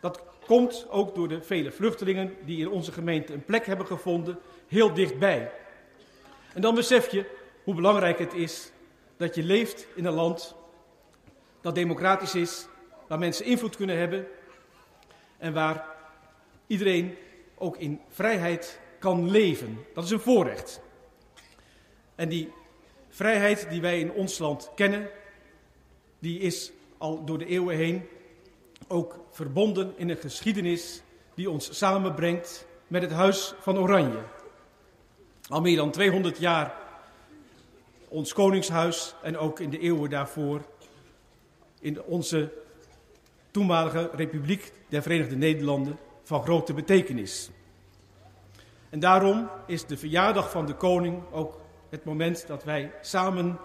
Dat 0.00 0.22
komt 0.46 0.86
ook 0.90 1.14
door 1.14 1.28
de 1.28 1.42
vele 1.42 1.70
vluchtelingen 1.70 2.34
die 2.44 2.58
in 2.58 2.68
onze 2.68 2.92
gemeente 2.92 3.32
een 3.32 3.44
plek 3.44 3.66
hebben 3.66 3.86
gevonden, 3.86 4.38
heel 4.66 4.94
dichtbij. 4.94 5.50
En 6.54 6.60
dan 6.60 6.74
besef 6.74 7.10
je 7.10 7.24
hoe 7.68 7.76
belangrijk 7.76 8.18
het 8.18 8.34
is 8.34 8.70
dat 9.16 9.34
je 9.34 9.42
leeft 9.42 9.86
in 9.94 10.04
een 10.04 10.12
land 10.12 10.54
dat 11.60 11.74
democratisch 11.74 12.34
is, 12.34 12.66
waar 13.08 13.18
mensen 13.18 13.44
invloed 13.44 13.76
kunnen 13.76 13.98
hebben 13.98 14.26
en 15.38 15.52
waar 15.52 15.86
iedereen 16.66 17.14
ook 17.54 17.76
in 17.76 18.00
vrijheid 18.08 18.80
kan 18.98 19.30
leven. 19.30 19.84
Dat 19.94 20.04
is 20.04 20.10
een 20.10 20.20
voorrecht. 20.20 20.80
En 22.14 22.28
die 22.28 22.52
vrijheid 23.08 23.66
die 23.70 23.80
wij 23.80 24.00
in 24.00 24.12
ons 24.12 24.38
land 24.38 24.70
kennen, 24.74 25.10
die 26.18 26.38
is 26.38 26.72
al 26.98 27.24
door 27.24 27.38
de 27.38 27.46
eeuwen 27.46 27.76
heen 27.76 28.08
ook 28.86 29.24
verbonden 29.30 29.92
in 29.96 30.08
een 30.08 30.16
geschiedenis 30.16 31.02
die 31.34 31.50
ons 31.50 31.78
samenbrengt 31.78 32.66
met 32.86 33.02
het 33.02 33.12
Huis 33.12 33.54
van 33.60 33.78
Oranje. 33.78 34.22
Al 35.48 35.60
meer 35.60 35.76
dan 35.76 35.90
200 35.90 36.38
jaar 36.38 36.86
ons 38.08 38.32
koningshuis 38.32 39.14
en 39.22 39.38
ook 39.38 39.60
in 39.60 39.70
de 39.70 39.78
eeuwen 39.78 40.10
daarvoor 40.10 40.60
in 41.80 42.02
onze 42.02 42.52
toenmalige 43.50 44.10
Republiek 44.14 44.72
der 44.88 45.02
Verenigde 45.02 45.36
Nederlanden 45.36 45.98
van 46.22 46.42
grote 46.42 46.74
betekenis. 46.74 47.50
En 48.90 49.00
daarom 49.00 49.48
is 49.66 49.86
de 49.86 49.96
verjaardag 49.96 50.50
van 50.50 50.66
de 50.66 50.74
koning 50.74 51.22
ook 51.32 51.60
het 51.88 52.04
moment 52.04 52.46
dat 52.46 52.64
wij 52.64 52.92
samen 53.00 53.58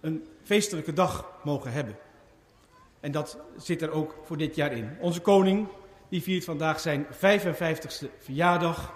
een 0.00 0.26
feestelijke 0.42 0.92
dag 0.92 1.32
mogen 1.44 1.72
hebben. 1.72 1.96
En 3.00 3.12
dat 3.12 3.38
zit 3.56 3.82
er 3.82 3.90
ook 3.90 4.14
voor 4.24 4.36
dit 4.36 4.56
jaar 4.56 4.72
in. 4.72 4.96
Onze 5.00 5.20
koning 5.20 5.68
die 6.08 6.22
viert 6.22 6.44
vandaag 6.44 6.80
zijn 6.80 7.06
55ste 7.06 8.06
verjaardag. 8.18 8.94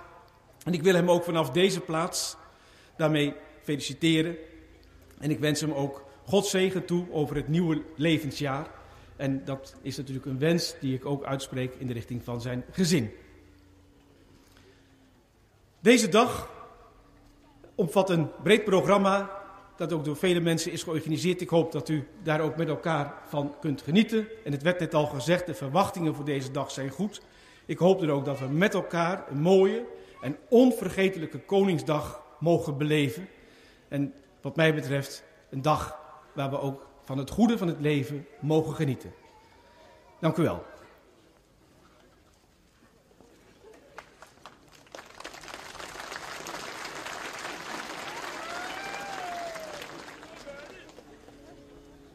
En 0.65 0.73
ik 0.73 0.83
wil 0.83 0.95
hem 0.95 1.11
ook 1.11 1.25
vanaf 1.25 1.51
deze 1.51 1.81
plaats 1.81 2.37
daarmee 2.97 3.35
feliciteren. 3.63 4.37
En 5.25 5.31
ik 5.31 5.39
wens 5.39 5.61
hem 5.61 5.73
ook 5.73 6.05
God 6.25 6.47
zegen 6.47 6.85
toe 6.85 7.05
over 7.11 7.37
het 7.37 7.49
nieuwe 7.49 7.83
levensjaar. 7.97 8.67
En 9.17 9.45
dat 9.45 9.75
is 9.83 9.97
natuurlijk 9.97 10.27
een 10.27 10.39
wens 10.39 10.75
die 10.81 10.95
ik 10.95 11.07
ook 11.07 11.25
uitspreek 11.25 11.75
in 11.79 11.87
de 11.87 11.93
richting 11.93 12.25
van 12.25 12.41
zijn 12.41 12.65
gezin. 12.71 13.11
Deze 15.81 16.09
dag 16.09 16.51
omvat 17.75 18.11
een 18.11 18.29
breed 18.43 18.65
programma 18.65 19.31
dat 19.77 19.93
ook 19.93 20.05
door 20.05 20.17
vele 20.17 20.41
mensen 20.41 20.73
is 20.73 20.83
georganiseerd. 20.83 21.41
Ik 21.41 21.49
hoop 21.49 21.73
dat 21.73 21.89
u 21.89 22.07
daar 22.23 22.41
ook 22.41 22.57
met 22.57 22.69
elkaar 22.69 23.15
van 23.29 23.55
kunt 23.61 23.83
genieten. 23.83 24.27
En 24.45 24.53
het 24.53 24.63
werd 24.63 24.81
net 24.81 24.95
al 24.95 25.07
gezegd, 25.07 25.47
de 25.47 25.55
verwachtingen 25.55 26.15
voor 26.15 26.25
deze 26.25 26.51
dag 26.51 26.71
zijn 26.71 26.91
goed. 26.91 27.23
Ik 27.67 27.79
hoop 27.79 28.03
er 28.03 28.11
ook 28.11 28.25
dat 28.25 28.39
we 28.39 28.47
met 28.47 28.75
elkaar 28.75 29.25
een 29.31 29.41
mooie 29.41 29.85
en 30.21 30.37
onvergetelijke 30.49 31.39
Koningsdag 31.39 32.23
mogen 32.39 32.79
beleven. 32.79 33.29
En 33.89 34.15
wat 34.45 34.57
mij 34.57 34.75
betreft 34.75 35.25
een 35.51 35.63
dag 35.63 35.99
waar 36.33 36.51
we 36.51 36.61
ook 36.61 36.89
van 37.05 37.19
het 37.19 37.31
goede 37.31 37.59
van 37.59 37.69
het 37.69 37.81
leven 37.81 38.27
mogen 38.41 38.75
genieten. 38.75 39.13
Dank 40.21 40.37
u 40.37 40.43
wel. 40.43 40.65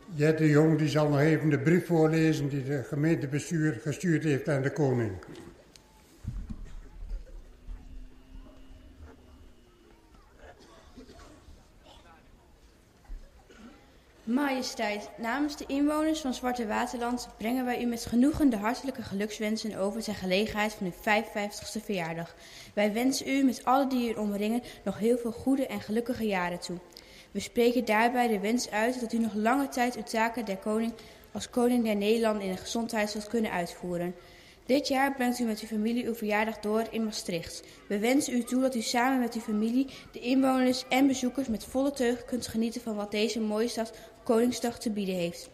Jette 0.06 0.50
Jong 0.50 0.78
die 0.78 0.90
zal 0.90 1.10
nog 1.10 1.20
even 1.20 1.50
de 1.50 1.60
brief 1.60 1.86
voorlezen 1.86 2.50
die 2.50 2.64
de 2.64 2.84
gemeentebestuur 2.84 3.80
gestuurd 3.82 4.24
heeft 4.24 4.50
aan 4.50 4.62
de 4.62 4.74
koning. 4.74 5.12
Majesteit, 14.60 15.10
namens 15.18 15.58
de 15.58 15.66
inwoners 15.68 16.20
van 16.20 16.34
Zwarte 16.34 16.68
Waterland 16.68 17.30
brengen 17.38 17.66
wij 17.66 17.82
u 17.82 17.86
met 17.86 18.06
genoegen 18.06 18.50
de 18.50 18.58
hartelijke 18.58 19.02
gelukswensen 19.02 19.78
over 19.78 20.04
ter 20.04 20.16
gelegenheid 20.16 20.74
van 20.74 20.86
uw 20.86 20.92
55ste 20.92 21.84
verjaardag. 21.84 22.36
Wij 22.74 22.94
wensen 22.94 23.30
u 23.30 23.44
met 23.44 23.66
alle 23.66 23.88
die 23.88 24.14
u 24.14 24.14
omringen 24.14 24.62
nog 24.84 24.98
heel 24.98 25.18
veel 25.18 25.32
goede 25.32 25.68
en 25.68 25.82
gelukkige 25.82 26.26
jaren 26.26 26.60
toe. 26.60 26.78
We 27.32 27.40
spreken 27.40 27.86
daarbij 27.86 28.28
de 28.28 28.40
wens 28.40 28.70
uit 28.70 29.00
dat 29.00 29.14
u 29.14 29.18
nog 29.18 29.34
lange 29.34 29.68
tijd 29.68 29.96
uw 29.96 30.04
taken 30.04 30.46
der 30.46 30.58
koning 30.58 30.94
als 31.32 31.50
koning 31.50 31.84
der 31.84 31.96
Nederlanden 31.96 32.44
in 32.44 32.52
de 32.52 32.58
gezondheid 32.58 33.10
zult 33.10 33.28
kunnen 33.28 33.52
uitvoeren. 33.52 34.16
Dit 34.70 34.88
jaar 34.88 35.14
brengt 35.14 35.40
u 35.40 35.44
met 35.44 35.60
uw 35.60 35.68
familie 35.68 36.06
uw 36.06 36.16
verjaardag 36.16 36.60
door 36.60 36.88
in 36.90 37.04
Maastricht. 37.04 37.64
We 37.88 38.00
wensen 38.00 38.34
u 38.34 38.44
toe 38.44 38.62
dat 38.62 38.76
u 38.76 38.82
samen 38.82 39.20
met 39.20 39.34
uw 39.34 39.42
familie, 39.42 39.88
de 40.12 40.20
inwoners 40.20 40.86
en 40.90 41.08
bezoekers 41.08 41.48
met 41.48 41.66
volle 41.66 41.92
teug 41.92 42.26
kunt 42.26 42.48
genieten 42.48 42.82
van 42.82 42.96
wat 42.96 43.12
deze 43.12 43.40
mooie 43.40 43.68
stad 43.68 43.94
Koningsdag 44.30 44.80
te 44.80 44.90
bieden 44.90 45.16
heeft. 45.16 45.50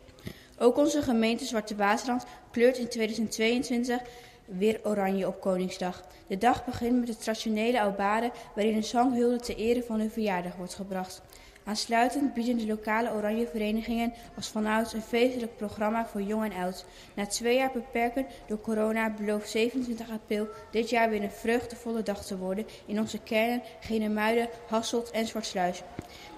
Ook 0.60 0.78
onze 0.78 1.02
gemeente 1.02 1.46
Zwarte 1.46 1.76
Waterland 1.76 2.26
kleurt 2.52 2.78
in 2.78 2.88
2022 2.88 4.02
weer 4.46 4.80
oranje 4.84 5.28
op 5.28 5.42
Koningsdag. 5.42 6.04
De 6.28 6.38
dag 6.38 6.66
begint 6.66 7.00
met 7.00 7.08
de 7.08 7.18
traditionele 7.18 7.78
aubade 7.78 8.32
waarin 8.56 8.76
een 8.76 8.84
zanghulde 8.84 9.40
ter 9.40 9.56
ere 9.56 9.84
van 9.84 10.00
uw 10.00 10.10
verjaardag 10.10 10.56
wordt 10.56 10.76
gebracht. 10.76 11.22
Aansluitend 11.68 12.34
bieden 12.34 12.58
de 12.58 12.66
lokale 12.66 13.12
oranje 13.12 13.48
verenigingen 13.48 14.14
als 14.36 14.48
vanouds 14.48 14.94
een 14.94 15.02
feestelijk 15.02 15.58
programma 15.58 16.06
voor 16.06 16.22
jong 16.22 16.44
en 16.44 16.62
oud. 16.62 16.86
Na 17.14 17.26
twee 17.26 17.56
jaar 17.56 17.72
beperken 17.74 18.26
door 18.48 18.62
corona 18.62 19.10
belooft 19.10 19.50
27 19.50 20.10
april 20.10 20.48
dit 20.72 20.90
jaar 20.90 21.10
weer 21.10 21.24
een 21.24 21.32
vreugdevolle 21.32 22.04
dag 22.04 22.26
te 22.26 22.38
worden 22.38 22.66
in 22.86 23.00
onze 23.00 23.20
kernen 23.20 23.62
Genemuiden, 23.80 24.50
Hasselt 24.68 25.12
en 25.12 25.28
Zwartsluis. 25.28 25.82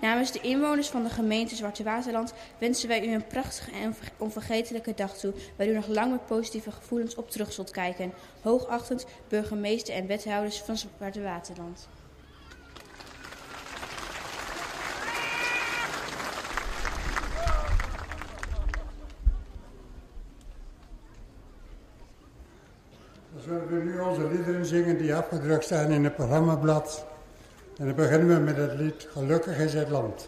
Namens 0.01 0.31
de 0.31 0.41
inwoners 0.41 0.87
van 0.87 1.03
de 1.03 1.09
gemeente 1.09 1.55
Zwarte 1.55 1.83
Waterland 1.83 2.33
wensen 2.57 2.87
wij 2.87 3.07
u 3.07 3.11
een 3.11 3.27
prachtige 3.27 3.71
en 3.71 3.95
onvergetelijke 4.17 4.93
dag 4.93 5.17
toe, 5.17 5.33
waar 5.57 5.67
u 5.67 5.73
nog 5.73 5.87
lang 5.87 6.11
met 6.11 6.25
positieve 6.25 6.71
gevoelens 6.71 7.15
op 7.15 7.31
terug 7.31 7.53
zult 7.53 7.71
kijken. 7.71 8.13
Hoogachtend 8.41 9.05
burgemeester 9.27 9.93
en 9.93 10.07
wethouders 10.07 10.61
van 10.61 10.77
Zwarte 10.77 11.21
Waterland. 11.21 11.87
Dan 23.37 23.45
zullen 23.45 23.67
we 23.67 23.91
nu 23.91 23.96
onze 24.07 24.27
liederen 24.27 24.65
zingen 24.65 24.97
die 24.97 25.15
afgedrukt 25.15 25.63
staan 25.63 25.91
in 25.91 26.03
het 26.03 26.15
programmablad. 26.15 27.05
En 27.77 27.85
dan 27.85 27.95
beginnen 27.95 28.27
we 28.27 28.39
met 28.39 28.57
het 28.57 28.73
lied 28.73 29.07
Gelukkig 29.11 29.57
is 29.57 29.73
het 29.73 29.89
land. 29.89 30.27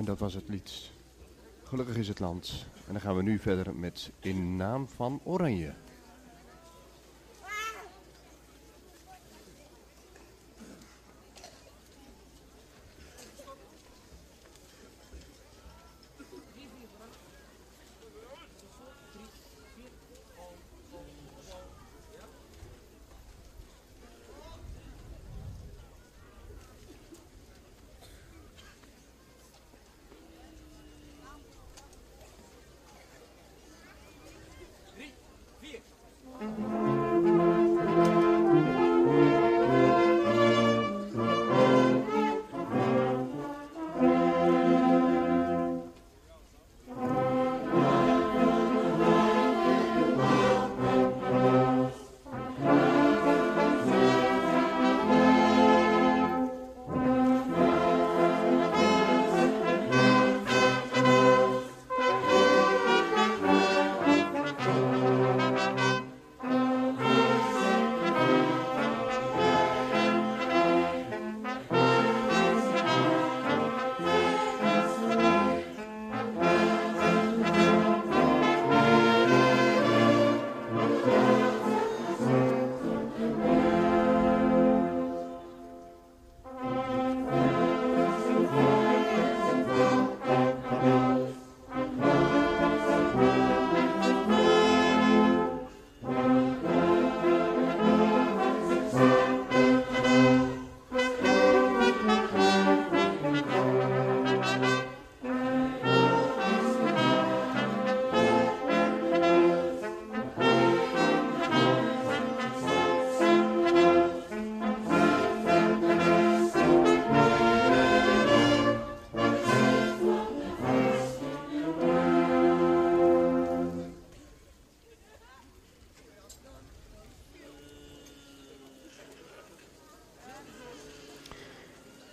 En 0.00 0.06
dat 0.06 0.18
was 0.18 0.34
het 0.34 0.48
lied. 0.48 0.90
Gelukkig 1.62 1.96
is 1.96 2.08
het 2.08 2.18
land. 2.18 2.66
En 2.86 2.92
dan 2.92 3.00
gaan 3.00 3.16
we 3.16 3.22
nu 3.22 3.38
verder 3.38 3.74
met 3.74 4.10
In 4.20 4.56
naam 4.56 4.88
van 4.88 5.20
Oranje. 5.24 5.72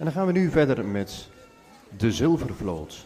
Dan 0.08 0.16
gaan 0.16 0.26
we 0.26 0.40
nu 0.40 0.50
verder 0.50 0.86
met 0.86 1.30
de 1.98 2.12
Zilvervloot. 2.12 3.06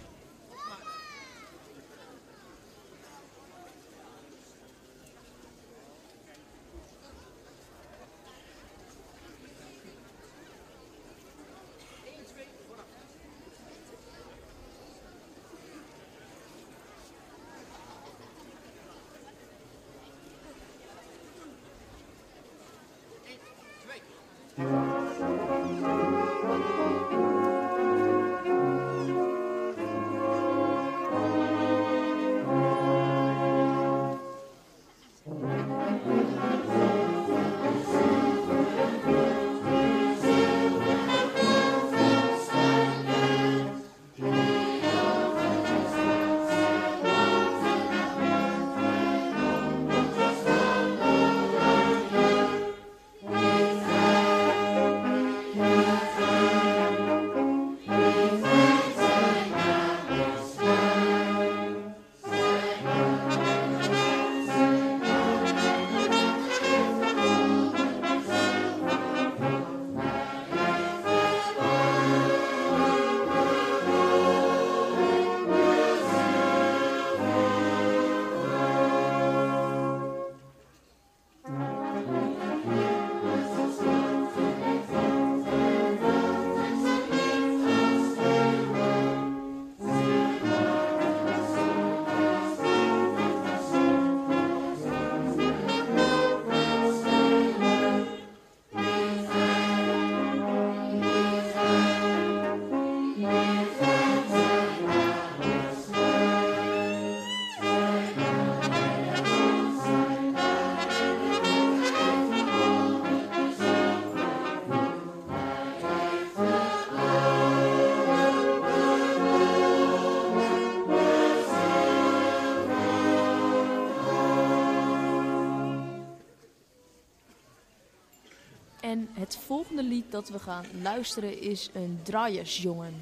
Het 129.33 129.43
volgende 129.43 129.83
lied 129.83 130.11
dat 130.11 130.29
we 130.29 130.39
gaan 130.39 130.65
luisteren 130.81 131.41
is 131.41 131.69
een 131.73 131.99
draaiersjongen. 132.03 133.00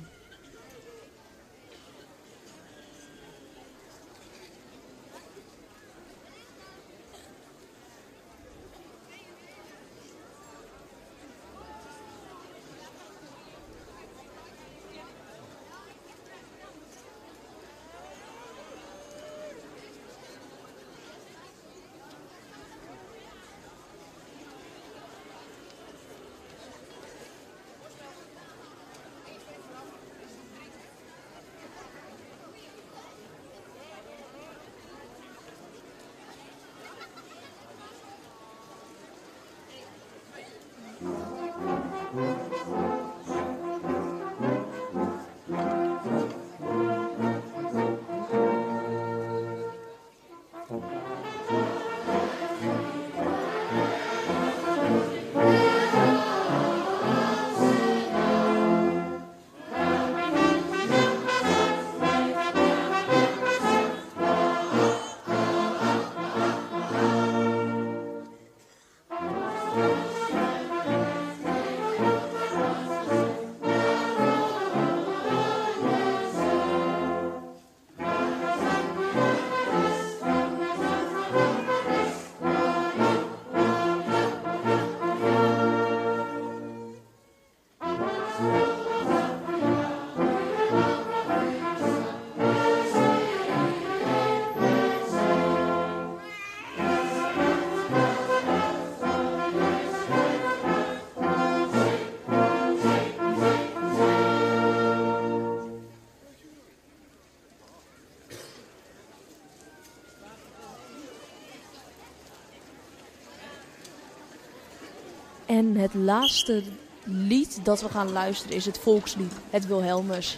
En 115.49 115.75
het 115.75 115.93
laatste 115.93 116.63
lied 117.03 117.59
dat 117.63 117.81
we 117.81 117.89
gaan 117.89 118.11
luisteren 118.11 118.55
is 118.55 118.65
het 118.65 118.77
volkslied, 118.77 119.33
het 119.49 119.67
Wilhelmus. 119.67 120.37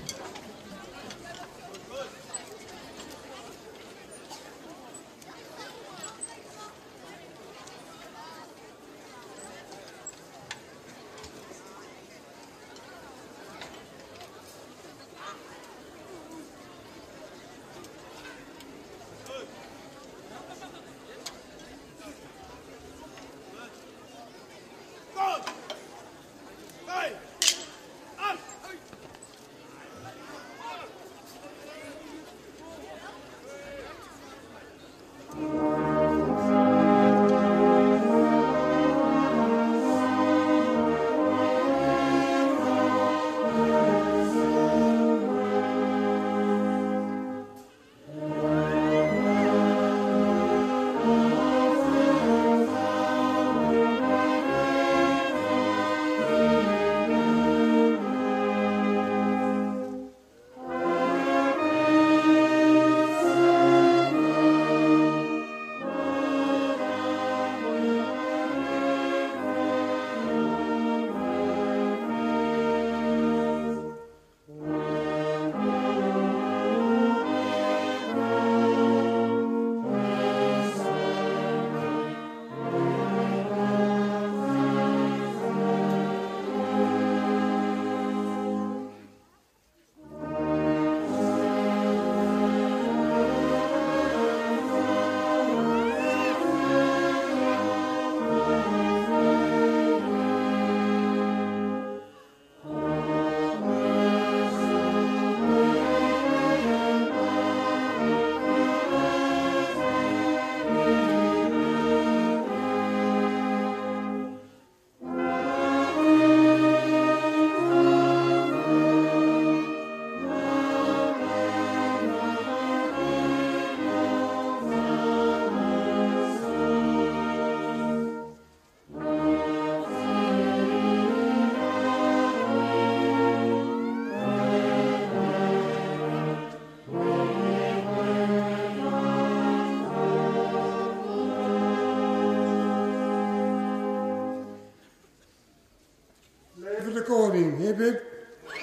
Hip 147.71 147.79
hip. 147.79 148.03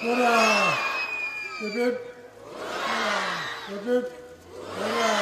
Hoera. 0.01 0.73
Hip 1.59 1.73
hip. 1.73 1.97
Hip 3.67 3.83
hip. 3.85 4.11
Hoera. 4.77 5.17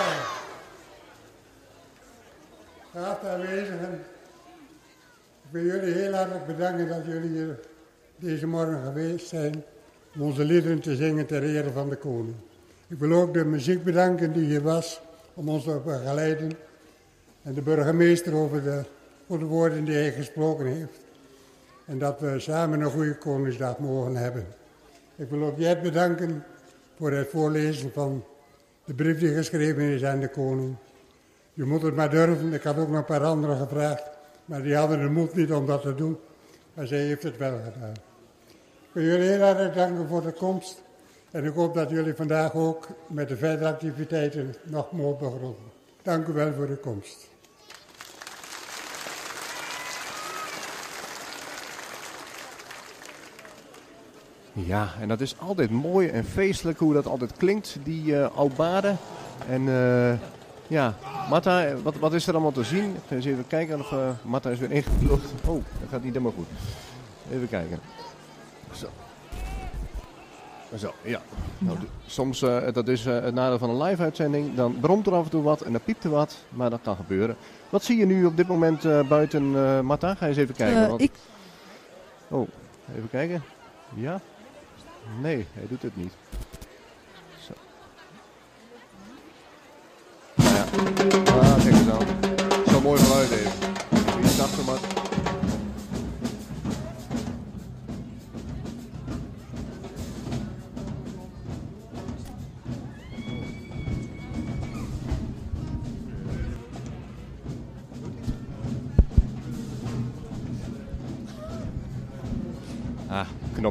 Geachte 2.92 3.28
aanwezigen, 3.28 3.94
ik 5.44 5.50
wil 5.50 5.64
jullie 5.64 5.94
heel 5.94 6.14
hartelijk 6.14 6.48
bedanken 6.48 6.88
dat 6.88 7.06
jullie 7.06 7.30
hier 7.30 7.60
deze 8.16 8.48
morgen 8.48 8.84
geweest 8.84 9.28
zijn 9.28 9.64
om 10.16 10.22
onze 10.22 10.44
liederen 10.44 10.80
te 10.80 10.96
zingen 10.96 11.26
ter 11.26 11.44
ere 11.44 11.72
van 11.72 11.90
de 11.90 11.96
koning. 11.96 12.36
Ik 12.88 12.98
wil 12.98 13.12
ook 13.12 13.34
de 13.34 13.46
muziek 13.46 13.84
bedanken 13.84 14.34
die 14.34 14.46
hier 14.46 14.62
was 14.62 15.02
om 15.34 15.50
ons 15.50 15.64
te 15.64 15.82
begeleiden 15.86 16.52
en 17.44 17.54
de 17.54 17.62
burgemeester 17.62 18.34
over 18.34 18.64
de, 18.64 18.82
de 19.28 19.46
woorden 19.46 19.86
die 19.86 19.96
hij 19.96 20.12
gesproken 20.12 20.66
heeft. 20.66 21.07
En 21.88 22.00
dat 22.00 22.20
we 22.20 22.40
samen 22.40 22.82
een 22.82 22.92
goede 22.92 23.18
Koningsdag 23.18 23.78
mogen 23.78 24.16
hebben. 24.16 24.46
Ik 25.16 25.30
wil 25.30 25.44
ook 25.44 25.58
Jet 25.58 25.82
bedanken 25.82 26.44
voor 26.98 27.12
het 27.12 27.30
voorlezen 27.30 27.92
van 27.94 28.24
de 28.86 28.94
brief 28.94 29.20
die 29.20 29.34
geschreven 29.34 29.82
is 29.82 30.04
aan 30.04 30.20
de 30.20 30.30
koning. 30.30 30.76
Je 31.54 31.64
moet 31.64 31.82
het 31.82 31.96
maar 31.96 32.10
durven. 32.10 32.54
Ik 32.54 32.64
had 32.64 32.78
ook 32.78 32.88
nog 32.88 32.98
een 32.98 33.06
paar 33.06 33.24
anderen 33.24 33.58
gevraagd, 33.58 34.04
maar 34.46 34.62
die 34.62 34.76
hadden 34.76 35.00
de 35.00 35.10
moed 35.10 35.36
niet 35.36 35.52
om 35.52 35.66
dat 35.66 35.82
te 35.82 35.96
doen. 35.96 36.18
Maar 36.74 36.88
zij 36.88 37.00
heeft 37.00 37.24
het 37.24 37.38
wel 37.38 37.60
gedaan. 37.74 37.94
Ik 38.82 38.92
wil 38.92 39.04
jullie 39.04 39.30
heel 39.30 39.42
erg 39.42 39.74
danken 39.74 40.08
voor 40.08 40.22
de 40.22 40.32
komst. 40.32 40.82
En 41.32 41.46
ik 41.46 41.54
hoop 41.54 41.74
dat 41.74 41.90
jullie 41.90 42.14
vandaag 42.14 42.54
ook 42.54 42.88
met 43.08 43.28
de 43.28 43.38
verdere 43.38 43.70
activiteiten 43.70 44.56
nog 44.64 44.92
mogen 44.92 45.32
begronden. 45.32 45.72
Dank 46.02 46.28
u 46.28 46.34
wel 46.34 46.54
voor 46.54 46.68
de 46.68 46.76
komst. 46.76 47.30
Ja, 54.66 54.94
en 55.00 55.08
dat 55.08 55.22
is 55.22 55.36
altijd 55.40 55.72
mooi 55.72 56.08
en 56.08 56.26
feestelijk 56.26 56.80
hoe 56.80 56.94
dat 56.94 57.06
altijd 57.06 57.38
klinkt, 57.38 57.78
die 57.84 58.06
uh, 58.06 58.26
Aubade. 58.26 58.96
En 59.50 59.62
uh, 59.62 60.14
ja, 60.68 60.96
Marta, 61.30 61.76
wat, 61.84 61.96
wat 61.98 62.14
is 62.14 62.28
er 62.28 62.34
allemaal 62.34 62.52
te 62.52 62.64
zien? 62.64 62.96
Eens 63.10 63.26
even 63.26 63.48
kijken 63.48 63.80
of 63.80 63.92
uh, 63.92 64.10
Marta 64.22 64.50
is 64.50 64.60
weer 64.60 64.72
ingevlucht. 64.72 65.32
Oh, 65.46 65.64
dat 65.80 65.90
gaat 65.90 66.04
niet 66.04 66.14
helemaal 66.14 66.34
goed. 66.36 66.48
Even 67.32 67.50
kijken. 67.50 67.80
Zo. 68.72 68.88
Zo, 70.78 70.94
ja. 71.02 71.22
Nou, 71.58 71.78
soms, 72.06 72.42
uh, 72.42 72.58
dat 72.74 72.88
is 72.88 73.06
uh, 73.06 73.22
het 73.22 73.34
nadeel 73.34 73.58
van 73.58 73.70
een 73.70 73.82
live-uitzending. 73.82 74.56
Dan 74.56 74.80
bromt 74.80 75.08
er 75.08 75.14
af 75.14 75.24
en 75.24 75.30
toe 75.30 75.44
wat 75.44 75.62
en 75.62 75.72
dan 75.72 75.82
piept 75.82 76.04
er 76.04 76.10
wat, 76.10 76.38
maar 76.50 76.70
dat 76.70 76.82
kan 76.84 76.96
gebeuren. 76.96 77.36
Wat 77.70 77.84
zie 77.84 77.98
je 77.98 78.06
nu 78.06 78.26
op 78.26 78.38
dit 78.38 78.48
moment 78.48 78.86
uh, 78.86 79.08
buiten, 79.08 79.52
Marta? 79.86 80.16
Ga 80.16 80.28
eens 80.28 80.38
even 80.38 80.56
kijken. 80.56 80.88
Want... 80.88 81.02
ik... 81.02 81.12
Oh, 82.28 82.48
even 82.96 83.10
kijken. 83.10 83.44
Ja? 83.94 84.22
Nee, 85.22 85.46
hij 85.54 85.68
doet 85.68 85.82
het 85.82 85.96
niet. 85.96 86.14
Zo. 87.40 87.54
Nou 90.36 90.56
ja. 90.56 90.66
Ah, 91.32 91.64
kijk 91.64 91.76
eens 91.76 91.90
aan. 91.90 92.08
Zo 92.68 92.82
mooi 92.82 93.02
geluid 93.02 93.32
even. 93.32 93.67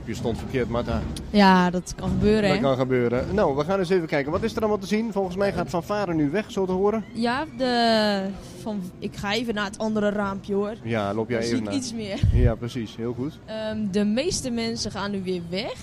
Knopje 0.07 0.15
stond 0.23 0.39
verkeerd, 0.39 0.69
Marta. 0.69 1.01
Ja, 1.31 1.71
dat 1.71 1.95
kan 1.97 2.09
gebeuren, 2.09 2.43
Dat 2.49 2.59
hè? 2.59 2.63
kan 2.63 2.77
gebeuren. 2.77 3.35
Nou, 3.35 3.57
we 3.57 3.65
gaan 3.65 3.79
eens 3.79 3.89
even 3.89 4.07
kijken. 4.07 4.33
Wat 4.33 4.43
is 4.43 4.53
er 4.55 4.59
allemaal 4.61 4.79
te 4.79 4.87
zien? 4.87 5.13
Volgens 5.13 5.37
mij 5.37 5.53
gaat 5.53 5.71
Van 5.71 5.83
Varen 5.85 6.17
nu 6.17 6.31
weg, 6.31 6.51
zo 6.51 6.67
te 6.67 6.73
horen. 6.73 7.05
Ja, 7.15 7.45
de... 7.59 8.23
Van... 8.63 8.83
ik 8.99 9.17
ga 9.17 9.33
even 9.35 9.55
naar 9.55 9.65
het 9.65 9.79
andere 9.79 10.09
raampje, 10.11 10.55
hoor. 10.55 10.75
Ja, 10.83 11.15
loop 11.15 11.29
jij 11.29 11.39
Dan 11.41 11.47
even 11.47 11.57
zie 11.57 11.57
ik 11.59 11.65
naar. 11.65 11.75
iets 11.75 11.93
meer. 11.93 12.21
Ja, 12.43 12.55
precies. 12.55 12.97
Heel 12.97 13.15
goed. 13.19 13.39
Ehm, 13.45 13.79
de 13.91 14.05
meeste 14.05 14.51
mensen 14.51 14.91
gaan 14.91 15.11
nu 15.11 15.23
weer 15.23 15.43
weg. 15.51 15.75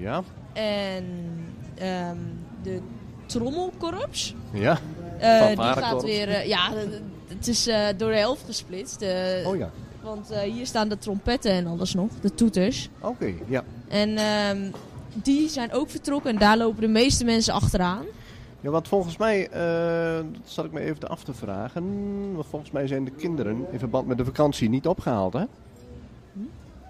Ja. 0.00 0.22
En 0.52 1.04
ehm, 1.74 2.16
de 2.62 2.80
trommelkorps, 3.26 4.34
Ja. 4.52 4.78
eh, 5.18 5.46
die 5.46 5.46
Fanfarekorps. 5.46 5.86
gaat 5.88 6.02
weer... 6.02 6.28
eh, 6.28 6.46
ja, 6.46 6.72
het- 6.74 7.00
het 7.28 7.48
is 7.48 7.66
eh, 7.66 7.86
door 7.96 8.10
de 8.10 8.16
helft 8.18 8.42
gesplitst. 8.46 9.02
eh, 9.02 9.46
Oh 9.46 9.56
ja. 9.56 9.70
Want 10.02 10.30
eh, 10.30 10.40
hier 10.40 10.66
staan 10.66 10.88
de 10.88 10.98
trompetten 10.98 11.50
en 11.50 11.66
alles 11.66 11.94
nog, 11.94 12.10
de 12.20 12.34
toeters. 12.34 12.88
Oké, 13.00 13.32
ja. 13.46 13.64
En 13.88 14.16
ehm, 14.16 14.70
die 15.12 15.48
zijn 15.48 15.72
ook 15.72 15.90
vertrokken 15.90 16.30
en 16.30 16.38
daar 16.38 16.56
lopen 16.56 16.80
de 16.80 16.88
meeste 16.88 17.24
mensen 17.24 17.54
achteraan. 17.54 18.04
Ja, 18.60 18.70
want 18.70 18.88
volgens 18.88 19.16
mij, 19.16 19.48
eh, 19.48 20.24
dat 20.32 20.42
zat 20.44 20.64
ik 20.64 20.72
me 20.72 20.80
even 20.80 21.08
af 21.08 21.24
te 21.24 21.34
vragen. 21.34 21.82
Want 22.34 22.46
volgens 22.50 22.70
mij 22.70 22.86
zijn 22.86 23.04
de 23.04 23.10
kinderen 23.10 23.66
in 23.72 23.78
verband 23.78 24.06
met 24.06 24.18
de 24.18 24.24
vakantie 24.24 24.68
niet 24.68 24.86
opgehaald, 24.86 25.32
hè? 25.32 25.44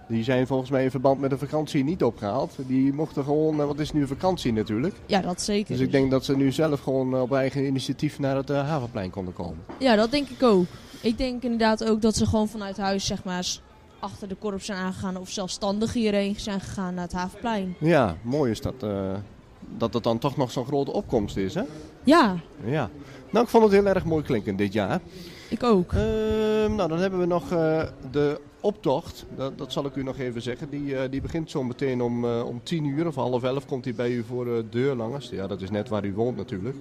Die 0.09 0.25
zijn 0.25 0.47
volgens 0.47 0.71
mij 0.71 0.85
in 0.85 0.91
verband 0.91 1.21
met 1.21 1.31
de 1.31 1.39
vakantie 1.39 1.85
niet 1.85 2.03
opgehaald. 2.03 2.57
Die 2.67 2.93
mochten 2.93 3.25
gewoon, 3.25 3.61
eh, 3.61 3.69
het 3.69 3.79
is 3.79 3.93
nu 3.93 4.07
vakantie 4.07 4.53
natuurlijk. 4.53 4.95
Ja, 5.07 5.21
dat 5.21 5.41
zeker. 5.41 5.77
Dus 5.77 5.85
ik 5.85 5.93
denk 5.93 6.11
dat 6.11 6.25
ze 6.25 6.37
nu 6.37 6.53
zelf 6.53 6.81
gewoon 6.81 7.21
op 7.21 7.33
eigen 7.33 7.67
initiatief 7.67 8.19
naar 8.19 8.37
het 8.37 8.49
havenplein 8.49 9.11
konden 9.11 9.35
komen. 9.35 9.65
Ja, 9.79 9.97
dat 9.97 10.11
denk 10.11 10.29
ik 10.29 10.43
ook. 10.43 10.67
Ik 11.03 11.18
denk 11.18 11.42
inderdaad 11.42 11.84
ook 11.84 12.03
dat 12.03 12.16
ze 12.16 12.26
gewoon 12.26 12.49
vanuit 12.49 12.76
huis 12.76 13.07
zeg 13.07 13.24
maar 13.24 13.46
achter 13.99 14.28
de 14.28 14.34
korps 14.34 14.66
zijn 14.66 14.78
aangegaan 14.78 15.16
of 15.16 15.30
zelfstandig 15.30 15.92
hierheen 15.92 16.34
zijn 16.40 16.61
gegaan 16.61 16.94
naar 16.94 17.05
het 17.05 17.12
Havenplein. 17.12 17.76
Ja, 17.80 18.16
mooi 18.22 18.51
is 18.51 18.61
dat, 18.61 18.82
eh, 18.82 19.14
dat 19.76 19.94
het 19.94 20.03
dan 20.03 20.18
toch 20.18 20.36
nog 20.36 20.51
zo'n 20.51 20.66
grote 20.66 20.92
opkomst 20.92 21.36
is, 21.36 21.55
hè? 21.55 21.62
Ja, 22.05 22.36
Ja. 22.64 22.90
Nou, 23.30 23.44
ik 23.44 23.51
vond 23.51 23.62
het 23.64 23.72
heel 23.72 23.86
erg 23.86 24.05
mooi 24.05 24.24
klinken 24.24 24.57
dit 24.57 24.72
jaar. 24.72 25.01
ik 25.49 25.62
ook. 25.62 25.92
Ehm, 25.92 26.74
nou, 26.74 26.88
dan 26.88 26.99
hebben 26.99 27.20
we 27.20 27.26
nog 27.26 27.53
eh, 27.53 27.82
de 28.11 28.40
optocht. 28.61 29.24
Dat, 29.36 29.59
dat 29.59 29.72
zal 29.72 29.84
ik 29.84 29.94
u 29.94 30.03
nog 30.03 30.18
even 30.18 30.42
zeggen. 30.42 30.70
Die, 30.70 30.96
eh, 30.96 31.11
die 31.11 31.20
begint 31.20 31.51
zo 31.51 31.62
meteen 31.62 32.01
om, 32.01 32.24
om 32.24 32.61
tien 32.62 32.84
uur 32.84 33.07
of 33.07 33.14
half 33.14 33.42
elf 33.42 33.66
komt 33.66 33.84
hij 33.84 33.94
bij 33.94 34.11
u 34.11 34.24
voor 34.28 34.44
de 34.44 34.64
deur 34.70 34.94
langs. 34.94 35.28
Ja, 35.28 35.46
dat 35.46 35.61
is 35.61 35.70
net 35.70 35.88
waar 35.88 36.05
u 36.05 36.14
woont 36.14 36.36
natuurlijk. 36.36 36.76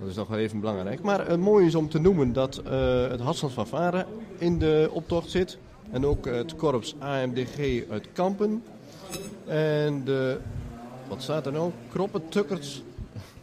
Dat 0.00 0.08
is 0.08 0.14
nog 0.14 0.28
wel 0.28 0.38
even 0.38 0.60
belangrijk. 0.60 1.02
Maar 1.02 1.28
het 1.28 1.40
mooie 1.40 1.66
is 1.66 1.74
om 1.74 1.88
te 1.88 1.98
noemen 1.98 2.32
dat 2.32 2.56
eh, 2.56 3.08
het 3.08 3.20
Hasselt 3.20 3.52
van 3.52 3.66
Varen 3.66 4.06
in 4.38 4.58
de 4.58 4.88
optocht 4.92 5.30
zit. 5.30 5.58
En 5.90 6.06
ook 6.06 6.24
het 6.24 6.56
korps 6.56 6.94
AMDG 6.98 7.82
uit 7.90 8.08
Kampen. 8.12 8.62
En 9.46 10.04
de, 10.04 10.38
wat 11.08 11.22
staat 11.22 11.46
er 11.46 11.52
nou? 11.52 11.70
Kroppen 11.90 12.28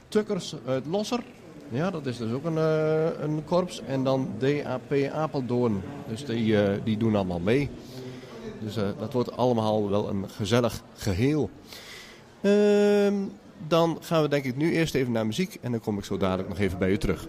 Tukkers, 0.07 0.55
uit 0.65 0.85
Losser. 0.85 1.23
Ja, 1.69 1.91
dat 1.91 2.05
is 2.05 2.17
dus 2.17 2.31
ook 2.31 2.45
een, 2.45 2.57
eh, 2.57 3.21
een 3.21 3.43
korps. 3.45 3.81
En 3.81 4.03
dan 4.03 4.29
DAP 4.37 4.93
Apeldoorn. 5.13 5.81
Dus 6.07 6.25
die, 6.25 6.63
eh, 6.63 6.79
die 6.83 6.97
doen 6.97 7.15
allemaal 7.15 7.39
mee. 7.39 7.69
Dus 8.59 8.75
dat 8.99 9.13
wordt 9.13 9.37
allemaal 9.37 9.89
wel 9.89 10.09
een 10.09 10.29
gezellig 10.29 10.81
geheel. 10.95 11.49
Ehm, 12.41 13.13
dan 13.67 13.97
gaan 14.01 14.21
we 14.21 14.27
denk 14.27 14.43
ik 14.43 14.55
nu 14.55 14.71
eerst 14.71 14.95
even 14.95 15.11
naar 15.11 15.25
muziek. 15.25 15.57
En 15.61 15.71
dan 15.71 15.79
kom 15.79 15.97
ik 15.97 16.05
zo 16.05 16.17
dadelijk 16.17 16.49
nog 16.49 16.59
even 16.59 16.77
bij 16.77 16.91
u 16.91 16.97
terug. 16.97 17.27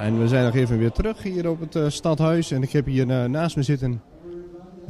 Ja, 0.00 0.06
en 0.06 0.18
we 0.18 0.28
zijn 0.28 0.44
nog 0.44 0.54
even 0.54 0.78
weer 0.78 0.92
terug 0.92 1.22
hier 1.22 1.48
op 1.48 1.60
het 1.60 1.76
eh, 1.76 1.88
stadhuis. 1.88 2.50
En 2.50 2.62
ik 2.62 2.70
heb 2.70 2.86
hier 2.86 3.10
eh, 3.10 3.24
naast 3.24 3.56
me 3.56 3.62
zitten 3.62 4.02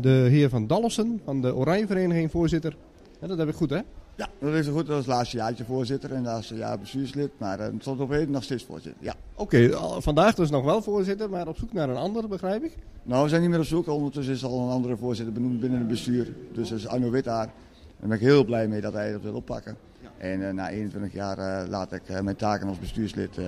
de 0.01 0.09
heer 0.09 0.49
Van 0.49 0.67
Dallessen 0.67 1.21
van 1.25 1.41
de 1.43 1.55
Oranje 1.55 1.87
Vereniging, 1.87 2.31
voorzitter. 2.31 2.77
Ja, 3.21 3.27
dat 3.27 3.39
heb 3.39 3.49
ik 3.49 3.55
goed, 3.55 3.71
hè? 3.71 3.81
Ja, 4.17 4.29
dat 4.39 4.55
is 4.55 4.67
goed. 4.67 4.87
Dat 4.87 4.99
is 4.99 5.07
het 5.07 5.15
laatste 5.15 5.37
jaartje 5.37 5.65
voorzitter 5.65 6.11
en 6.11 6.17
het 6.17 6.27
laatste 6.27 6.55
jaar 6.55 6.79
bestuurslid. 6.79 7.31
Maar 7.39 7.61
uh, 7.61 7.67
tot 7.79 8.01
op 8.01 8.11
heden 8.11 8.31
nog 8.31 8.43
steeds 8.43 8.65
voorzitter, 8.65 9.05
ja. 9.05 9.15
Oké, 9.35 9.71
vandaag 9.99 10.35
dus 10.35 10.51
nog 10.51 10.65
wel 10.65 10.83
voorzitter, 10.83 11.31
maar 11.31 11.49
op 11.49 11.57
zoek 11.57 11.73
naar 11.73 11.89
een 11.89 11.97
andere, 11.97 12.29
begrijp 12.29 12.63
ik? 12.63 12.77
Nou, 13.03 13.23
we 13.23 13.29
zijn 13.29 13.41
niet 13.41 13.51
meer 13.51 13.59
op 13.59 13.65
zoek. 13.65 13.89
Ondertussen 13.89 14.35
is 14.35 14.45
al 14.45 14.61
een 14.61 14.73
andere 14.73 14.97
voorzitter 14.97 15.35
benoemd 15.35 15.61
binnen 15.61 15.79
het 15.79 15.89
bestuur. 15.89 16.33
Dus 16.53 16.69
dat 16.69 16.79
is 16.79 16.87
Arno 16.87 17.11
Wittaar. 17.11 17.47
Daar 17.47 18.09
ben 18.09 18.17
ik 18.17 18.23
heel 18.23 18.45
blij 18.45 18.69
mee 18.69 18.81
dat 18.81 18.93
hij 18.93 19.13
dat 19.13 19.23
wil 19.23 19.35
oppakken. 19.35 19.77
En 20.19 20.41
uh, 20.41 20.51
na 20.51 20.69
21 20.69 21.13
jaar 21.13 21.39
uh, 21.39 21.69
laat 21.69 21.93
ik 21.93 22.23
mijn 22.23 22.37
taken 22.37 22.69
als 22.69 22.79
bestuurslid 22.79 23.39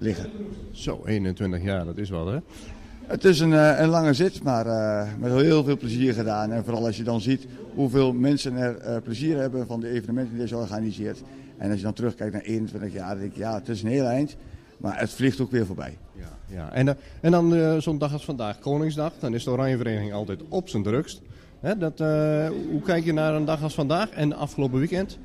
liggen. 0.00 0.30
Zo, 0.72 1.02
21 1.04 1.62
jaar, 1.62 1.84
dat 1.84 1.98
is 1.98 2.10
wel 2.10 2.26
hè? 2.26 2.38
Het 3.06 3.24
is 3.24 3.40
een, 3.40 3.52
een 3.82 3.88
lange 3.88 4.14
zit, 4.14 4.42
maar 4.42 4.66
met 5.18 5.32
heel 5.32 5.64
veel 5.64 5.76
plezier 5.76 6.14
gedaan. 6.14 6.52
En 6.52 6.64
vooral 6.64 6.86
als 6.86 6.96
je 6.96 7.02
dan 7.02 7.20
ziet 7.20 7.46
hoeveel 7.74 8.12
mensen 8.12 8.56
er 8.56 9.00
plezier 9.02 9.38
hebben 9.38 9.66
van 9.66 9.80
de 9.80 9.88
evenementen 9.88 10.36
die 10.36 10.48
je 10.48 10.56
organiseert. 10.56 11.22
En 11.56 11.68
als 11.68 11.78
je 11.78 11.84
dan 11.84 11.92
terugkijkt 11.92 12.32
naar 12.32 12.42
21 12.42 12.92
jaar, 12.92 13.08
dan 13.08 13.18
denk 13.18 13.34
je 13.34 13.40
ja, 13.40 13.54
het 13.54 13.68
is 13.68 13.82
een 13.82 13.88
heel 13.88 14.04
eind. 14.04 14.36
Maar 14.78 14.98
het 14.98 15.10
vliegt 15.10 15.40
ook 15.40 15.50
weer 15.50 15.66
voorbij. 15.66 15.98
Ja, 16.12 16.38
ja. 16.46 16.72
En, 16.72 16.96
en 17.20 17.30
dan 17.30 17.80
zo'n 17.82 17.98
dag 17.98 18.12
als 18.12 18.24
vandaag, 18.24 18.58
Koningsdag, 18.58 19.12
dan 19.18 19.34
is 19.34 19.44
de 19.44 19.50
Oranje 19.50 19.76
Vereniging 19.76 20.12
altijd 20.12 20.40
op 20.48 20.68
zijn 20.68 20.82
drukst. 20.82 21.20
Hè, 21.60 21.78
dat, 21.78 21.98
hoe 22.70 22.82
kijk 22.84 23.04
je 23.04 23.12
naar 23.12 23.34
een 23.34 23.44
dag 23.44 23.62
als 23.62 23.74
vandaag 23.74 24.10
en 24.10 24.32
afgelopen 24.32 24.78
weekend? 24.78 25.18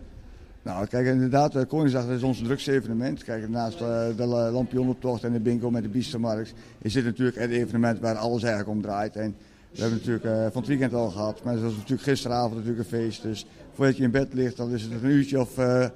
Nou, 0.65 0.87
kijk, 0.87 1.05
inderdaad, 1.05 1.67
Koningsdag 1.67 2.07
is 2.07 2.23
ons 2.23 2.41
drukste 2.41 2.71
evenement. 2.71 3.23
Kijk, 3.23 3.49
naast 3.49 3.81
uh, 3.81 3.87
de 4.17 4.25
lampionnenoptocht 4.25 5.23
en 5.23 5.33
de 5.33 5.39
bingo 5.39 5.71
met 5.71 5.83
de 5.83 5.89
Biestermarkt 5.89 6.53
is 6.81 6.93
dit 6.93 7.05
natuurlijk 7.05 7.37
het 7.37 7.49
evenement 7.49 7.99
waar 7.99 8.15
alles 8.15 8.43
eigenlijk 8.43 8.71
om 8.71 8.81
draait. 8.81 9.15
En 9.15 9.35
we 9.71 9.81
hebben 9.81 9.97
natuurlijk 9.97 10.25
uh, 10.25 10.31
van 10.31 10.61
het 10.61 10.67
weekend 10.67 10.93
al 10.93 11.09
gehad, 11.09 11.43
maar 11.43 11.53
het 11.53 11.61
was 11.61 11.75
natuurlijk 11.75 12.01
gisteravond 12.01 12.53
natuurlijk 12.53 12.79
een 12.79 12.97
feest. 12.99 13.21
Dus 13.21 13.45
voordat 13.73 13.97
je 13.97 14.03
in 14.03 14.11
bed 14.11 14.33
ligt, 14.33 14.57
dan 14.57 14.71
is 14.71 14.81
het 14.81 14.91
een 14.91 15.09
uurtje 15.09 15.39
of 15.39 15.55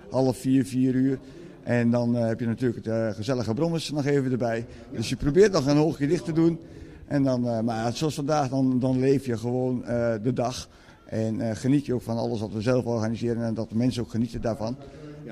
half 0.09 0.37
vier, 0.37 0.65
vier 0.65 0.93
uur. 0.93 1.19
En 1.63 1.91
dan 1.91 2.15
heb 2.15 2.39
je 2.39 2.45
natuurlijk 2.45 2.83
de 2.83 3.11
gezellige 3.15 3.53
brommers 3.53 3.91
nog 3.91 4.05
even 4.05 4.31
erbij. 4.31 4.65
Dus 4.91 5.09
je 5.09 5.15
probeert 5.15 5.51
nog 5.51 5.65
een 5.65 5.77
hoogje 5.77 6.07
dicht 6.07 6.25
te 6.25 6.33
doen. 6.33 6.59
En 7.07 7.23
dan, 7.23 7.65
maar 7.65 7.93
zoals 7.93 8.15
vandaag, 8.15 8.49
dan, 8.49 8.79
dan 8.79 8.99
leef 8.99 9.25
je 9.25 9.37
gewoon 9.37 9.83
de 10.23 10.33
dag. 10.33 10.69
En 11.09 11.55
geniet 11.55 11.85
je 11.85 11.93
ook 11.93 12.01
van 12.01 12.17
alles 12.17 12.39
wat 12.39 12.51
we 12.51 12.61
zelf 12.61 12.85
organiseren 12.85 13.43
en 13.43 13.53
dat 13.53 13.69
de 13.69 13.75
mensen 13.75 14.01
ook 14.01 14.09
genieten 14.09 14.41
daarvan. 14.41 14.75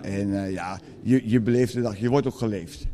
En 0.02 0.52
ja, 0.52 0.80
je, 1.02 1.30
je 1.30 1.42
beleeft 1.42 1.74
de 1.74 1.82
dag, 1.82 1.98
je 1.98 2.10
wordt 2.10 2.28
ook 2.28 2.38
geleefd. 2.38 2.88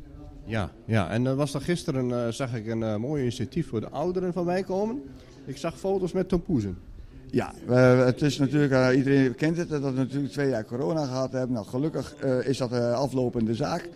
Ja, 0.46 0.72
ja. 0.86 1.10
en 1.10 1.36
was 1.36 1.54
er 1.54 1.62
gisteren, 1.62 2.34
zag 2.34 2.56
ik 2.56 2.68
een 2.68 3.02
mooi 3.02 3.22
initiatief 3.22 3.68
voor 3.68 3.80
de 3.80 3.90
ouderen 3.90 4.34
van 4.34 4.46
mij 4.46 4.64
komen. 4.64 5.02
Ik 5.46 5.58
zag 5.58 5.80
foto's 5.80 6.12
met 6.12 6.30
tompoezen. 6.30 6.78
Ja, 7.26 7.54
het 8.06 8.22
is 8.22 8.38
natuurlijk, 8.38 8.96
iedereen 8.96 9.36
kent 9.36 9.58
het, 9.58 9.70
dat 9.70 9.82
we 9.82 9.92
natuurlijk 9.92 10.32
twee 10.32 10.50
jaar 10.50 10.66
corona 10.66 11.06
gehad 11.06 11.32
hebben. 11.32 11.54
Nou, 11.54 11.66
gelukkig 11.66 12.16
is 12.46 12.58
dat 12.58 12.72
een 12.72 12.94
aflopende 12.94 13.56
zaak. 13.56 13.90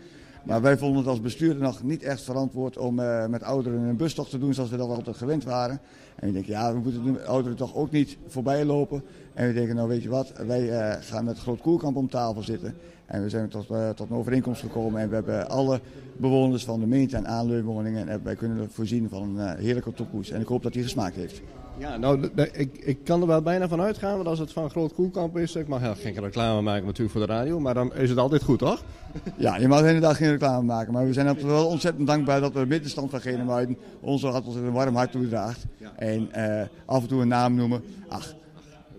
Maar 0.43 0.61
wij 0.61 0.77
vonden 0.77 0.97
het 0.97 1.07
als 1.07 1.21
bestuurder 1.21 1.61
nog 1.61 1.83
niet 1.83 2.03
echt 2.03 2.21
verantwoord 2.21 2.77
om 2.77 2.95
met 3.29 3.43
ouderen 3.43 3.81
een 3.81 3.97
bustocht 3.97 4.29
te 4.29 4.39
doen 4.39 4.53
zoals 4.53 4.69
we 4.69 4.77
dat 4.77 4.89
altijd 4.89 5.17
gewend 5.17 5.43
waren. 5.43 5.79
En 6.19 6.27
we 6.27 6.33
denken, 6.33 6.51
ja, 6.51 6.73
we 6.73 6.79
moeten 6.79 7.13
de 7.13 7.25
ouderen 7.25 7.57
toch 7.57 7.75
ook 7.75 7.91
niet 7.91 8.17
voorbij 8.27 8.65
lopen. 8.65 9.03
En 9.33 9.47
we 9.47 9.53
denken, 9.53 9.75
nou 9.75 9.87
weet 9.87 10.03
je 10.03 10.09
wat, 10.09 10.33
wij 10.47 10.97
gaan 11.01 11.25
met 11.25 11.39
Groot 11.39 11.61
Koelkamp 11.61 11.95
om 11.95 12.09
tafel 12.09 12.43
zitten. 12.43 12.75
En 13.05 13.21
we 13.23 13.29
zijn 13.29 13.49
tot, 13.49 13.67
tot 13.95 14.09
een 14.09 14.15
overeenkomst 14.15 14.61
gekomen 14.61 15.01
en 15.01 15.09
we 15.09 15.15
hebben 15.15 15.49
alle 15.49 15.81
bewoners 16.17 16.65
van 16.65 16.75
de 16.75 16.81
gemeente 16.81 17.15
en 17.15 17.27
aanleunwoningen. 17.27 18.07
En 18.07 18.23
wij 18.23 18.35
kunnen 18.35 18.71
voorzien 18.71 19.09
van 19.09 19.39
een 19.39 19.57
heerlijke 19.57 19.93
toekomst. 19.93 20.31
En 20.31 20.41
ik 20.41 20.47
hoop 20.47 20.63
dat 20.63 20.73
die 20.73 20.83
gesmaakt 20.83 21.15
heeft. 21.15 21.41
Ja, 21.77 21.97
nou, 21.97 22.29
ik, 22.51 22.77
ik 22.77 23.03
kan 23.03 23.21
er 23.21 23.27
wel 23.27 23.41
bijna 23.41 23.67
van 23.67 23.81
uitgaan, 23.81 24.15
want 24.15 24.27
als 24.27 24.39
het 24.39 24.51
van 24.51 24.69
Groot 24.69 24.93
Koelkamp 24.93 25.37
is, 25.37 25.55
ik 25.55 25.67
mag 25.67 25.81
ja, 25.81 25.93
geen 25.93 26.19
reclame 26.19 26.61
maken 26.61 26.85
natuurlijk 26.85 27.17
voor 27.17 27.27
de 27.27 27.33
radio, 27.33 27.59
maar 27.59 27.73
dan 27.73 27.93
is 27.93 28.09
het 28.09 28.19
altijd 28.19 28.43
goed, 28.43 28.59
toch? 28.59 28.83
Ja, 29.35 29.57
je 29.57 29.67
mag 29.67 29.79
inderdaad 29.79 30.15
geen 30.15 30.29
reclame 30.29 30.65
maken, 30.65 30.93
maar 30.93 31.05
we 31.05 31.13
zijn 31.13 31.27
altijd 31.27 31.45
wel 31.45 31.67
ontzettend 31.67 32.07
dankbaar 32.07 32.41
dat 32.41 32.53
de 32.53 32.65
middenstand 32.65 33.09
van 33.09 33.21
Genemuiden 33.21 33.77
ons 33.99 34.23
had 34.23 34.45
ons 34.45 34.55
een 34.55 34.71
warm 34.71 34.95
hart 34.95 35.11
toegedraagt. 35.11 35.65
Ja. 35.77 35.91
En 35.95 36.29
uh, 36.35 36.61
af 36.85 37.01
en 37.01 37.07
toe 37.07 37.21
een 37.21 37.27
naam 37.27 37.55
noemen, 37.55 37.83
ach. 38.07 38.25
Dat 38.25 38.35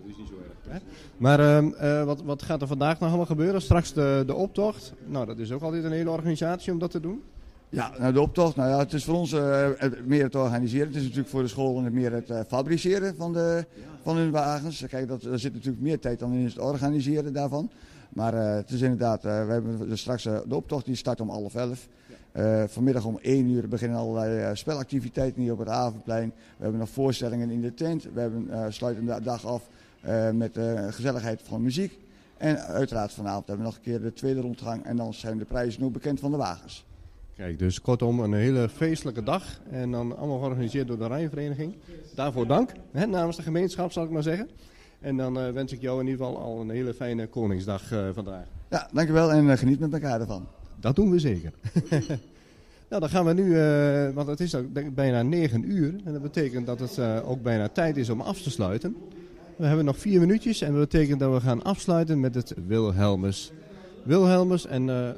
is 0.07 0.17
niet 0.17 0.27
zo 0.27 0.33
erg. 0.33 0.73
Hè? 0.73 0.79
Maar 1.17 1.39
uh, 1.39 1.71
uh, 1.81 2.03
wat, 2.03 2.21
wat 2.21 2.43
gaat 2.43 2.61
er 2.61 2.67
vandaag 2.67 2.99
nog 2.99 3.07
allemaal 3.07 3.25
gebeuren? 3.25 3.61
Straks 3.61 3.93
de, 3.93 4.23
de 4.25 4.35
optocht. 4.35 4.93
Nou, 5.05 5.25
dat 5.25 5.39
is 5.39 5.51
ook 5.51 5.61
altijd 5.61 5.83
een 5.83 5.91
hele 5.91 6.09
organisatie 6.09 6.73
om 6.73 6.79
dat 6.79 6.91
te 6.91 6.99
doen. 6.99 7.23
Ja, 7.71 7.91
nou 7.99 8.13
de 8.13 8.21
optocht, 8.21 8.55
nou 8.55 8.69
ja, 8.69 8.77
het 8.77 8.93
is 8.93 9.03
voor 9.03 9.15
ons 9.15 9.31
uh, 9.31 9.67
meer 10.05 10.23
het 10.23 10.35
organiseren. 10.35 10.87
Het 10.87 10.95
is 10.95 11.01
natuurlijk 11.01 11.29
voor 11.29 11.41
de 11.41 11.47
scholen 11.47 11.93
meer 11.93 12.11
het 12.11 12.29
uh, 12.29 12.39
fabriceren 12.47 13.15
van, 13.15 13.33
de, 13.33 13.65
van 14.01 14.15
hun 14.15 14.31
wagens. 14.31 14.85
Kijk, 14.87 15.07
dat, 15.07 15.21
daar 15.21 15.39
zit 15.39 15.53
natuurlijk 15.53 15.83
meer 15.83 15.99
tijd 15.99 16.19
dan 16.19 16.33
in 16.33 16.45
het 16.45 16.59
organiseren 16.59 17.33
daarvan. 17.33 17.71
Maar 18.09 18.33
uh, 18.33 18.55
het 18.55 18.69
is 18.69 18.81
inderdaad, 18.81 19.23
we 19.23 19.29
hebben 19.29 19.89
dus 19.89 19.99
straks 19.99 20.23
de 20.23 20.55
optocht, 20.55 20.85
die 20.85 20.95
start 20.95 21.21
om 21.21 21.29
half 21.29 21.55
elf. 21.55 21.87
vanmiddag 22.67 23.05
om 23.05 23.19
één 23.21 23.49
uur 23.49 23.67
beginnen 23.67 23.97
allerlei 23.97 24.55
spelactiviteiten 24.55 25.41
hier 25.41 25.51
op 25.51 25.59
het 25.59 25.67
Havenplein. 25.67 26.33
We 26.57 26.63
hebben 26.63 26.79
nog 26.79 26.89
voorstellingen 26.89 27.49
in 27.49 27.61
de 27.61 27.73
tent. 27.73 28.07
We 28.13 28.19
hebben, 28.19 28.73
sluiten 28.73 29.05
de 29.05 29.21
dag 29.21 29.45
af 29.45 29.69
met 30.33 30.59
gezelligheid 30.89 31.41
van 31.43 31.61
muziek. 31.61 31.99
En 32.37 32.59
uiteraard 32.59 33.11
vanavond 33.11 33.47
hebben 33.47 33.65
we 33.65 33.71
nog 33.71 33.77
een 33.77 33.91
keer 33.91 34.01
de 34.01 34.13
tweede 34.13 34.41
rondgang. 34.41 34.85
En 34.85 34.95
dan 34.95 35.13
zijn 35.13 35.37
de 35.37 35.45
prijzen 35.45 35.83
ook 35.83 35.93
bekend 35.93 36.19
van 36.19 36.31
de 36.31 36.37
wagens. 36.37 36.87
Kijk, 37.39 37.59
dus 37.59 37.81
kortom 37.81 38.19
een 38.19 38.33
hele 38.33 38.69
feestelijke 38.69 39.23
dag. 39.23 39.43
En 39.71 39.91
dan 39.91 40.17
allemaal 40.17 40.37
georganiseerd 40.37 40.87
door 40.87 40.97
de 40.97 41.07
Rijnvereniging. 41.07 41.75
Daarvoor 42.15 42.47
dank, 42.47 42.71
hè, 42.91 43.05
namens 43.05 43.37
de 43.37 43.43
gemeenschap 43.43 43.91
zal 43.91 44.03
ik 44.03 44.09
maar 44.09 44.23
zeggen. 44.23 44.49
En 44.99 45.17
dan 45.17 45.37
uh, 45.37 45.51
wens 45.51 45.71
ik 45.71 45.81
jou 45.81 45.99
in 45.99 46.07
ieder 46.07 46.25
geval 46.25 46.41
al 46.41 46.61
een 46.61 46.69
hele 46.69 46.93
fijne 46.93 47.27
Koningsdag 47.27 47.91
uh, 47.91 48.09
vandaag. 48.13 48.45
Ja, 48.69 48.89
dankjewel 48.93 49.31
en 49.31 49.45
uh, 49.45 49.57
geniet 49.57 49.79
met 49.79 49.93
elkaar 49.93 50.19
ervan. 50.21 50.47
Dat 50.79 50.95
doen 50.95 51.11
we 51.11 51.19
zeker. 51.19 51.51
nou, 52.89 53.01
dan 53.01 53.09
gaan 53.09 53.25
we 53.25 53.33
nu, 53.33 53.53
want 54.13 54.27
het 54.27 54.39
is 54.39 54.55
denk 54.73 54.95
bijna 54.95 55.21
9 55.21 55.71
uur. 55.71 55.95
En 56.03 56.13
dat 56.13 56.21
betekent 56.21 56.65
dat 56.65 56.79
het 56.79 57.23
ook 57.23 57.41
bijna 57.41 57.67
tijd 57.67 57.97
is 57.97 58.09
om 58.09 58.21
af 58.21 58.41
te 58.41 58.49
sluiten. 58.49 58.95
We 59.55 59.65
hebben 59.65 59.85
nog 59.85 59.97
vier 59.97 60.19
minuutjes 60.19 60.61
en 60.61 60.71
dat 60.71 60.89
betekent 60.89 61.19
dat 61.19 61.33
we 61.33 61.39
gaan 61.39 61.63
afsluiten 61.63 62.19
met 62.19 62.35
het 62.35 62.53
Wilhelmus. 62.67 63.51
Wilhelmus 64.03 64.65
en 64.65 65.15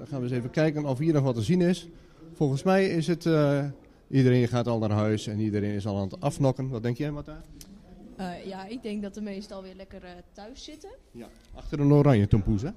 dan 0.00 0.08
gaan 0.08 0.18
we 0.20 0.26
eens 0.26 0.36
even 0.36 0.50
kijken 0.50 0.84
of 0.84 0.98
hier 0.98 1.12
nog 1.12 1.22
wat 1.22 1.34
te 1.34 1.42
zien 1.42 1.60
is. 1.60 1.88
Volgens 2.32 2.62
mij 2.62 2.88
is 2.88 3.06
het... 3.06 3.24
Uh, 3.24 3.64
iedereen 4.08 4.48
gaat 4.48 4.66
al 4.66 4.78
naar 4.78 4.90
huis 4.90 5.26
en 5.26 5.38
iedereen 5.38 5.74
is 5.74 5.86
al 5.86 5.96
aan 5.96 6.08
het 6.08 6.20
afnokken. 6.20 6.68
Wat 6.68 6.82
denk 6.82 6.96
jij, 6.96 7.10
Marta? 7.10 7.44
Uh, 8.20 8.46
ja, 8.46 8.66
ik 8.66 8.82
denk 8.82 9.02
dat 9.02 9.14
de 9.14 9.20
meesten 9.20 9.56
alweer 9.56 9.74
lekker 9.74 10.02
uh, 10.02 10.10
thuis 10.32 10.64
zitten. 10.64 10.90
Ja, 11.10 11.28
achter 11.54 11.80
een 11.80 11.92
oranje 11.92 12.26
tompoes, 12.26 12.62
hè? 12.62 12.70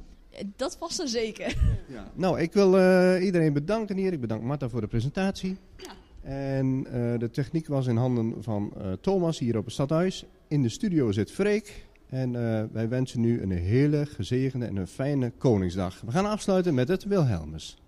Dat 0.56 0.78
past 0.80 1.00
er 1.00 1.08
zeker. 1.08 1.56
Ja. 1.88 2.12
Nou, 2.14 2.40
ik 2.40 2.54
wil 2.54 2.70
iedereen 3.20 3.54
bedanken 3.54 3.98
hier. 3.98 4.14
Ik 4.14 4.22
bedank 4.22 4.44
Marta 4.44 4.70
voor 4.70 4.82
de 4.82 4.88
presentatie. 4.88 5.58
Ja. 5.78 5.92
En 6.22 6.84
de 7.20 7.30
techniek 7.32 7.68
was 7.68 7.88
in 7.88 7.98
handen 7.98 8.44
van 8.44 8.74
Thomas 9.02 9.40
hier 9.40 9.58
op 9.58 9.64
het 9.64 9.74
stadhuis. 9.74 10.26
In 10.48 10.62
de 10.62 10.70
studio 10.70 11.12
zit 11.12 11.32
Freek. 11.32 11.86
En 12.14 12.34
uh, 12.34 12.64
wij 12.72 12.90
wensen 12.90 13.22
nu 13.22 13.42
een 13.42 13.52
hele 13.52 14.06
gezegende 14.06 14.66
en 14.66 14.76
een 14.76 14.88
fijne 14.88 15.32
Koningsdag. 15.38 16.02
We 16.02 16.12
gaan 16.12 16.26
afsluiten 16.26 16.74
met 16.74 16.88
het 16.88 17.04
Wilhelmus. 17.04 17.83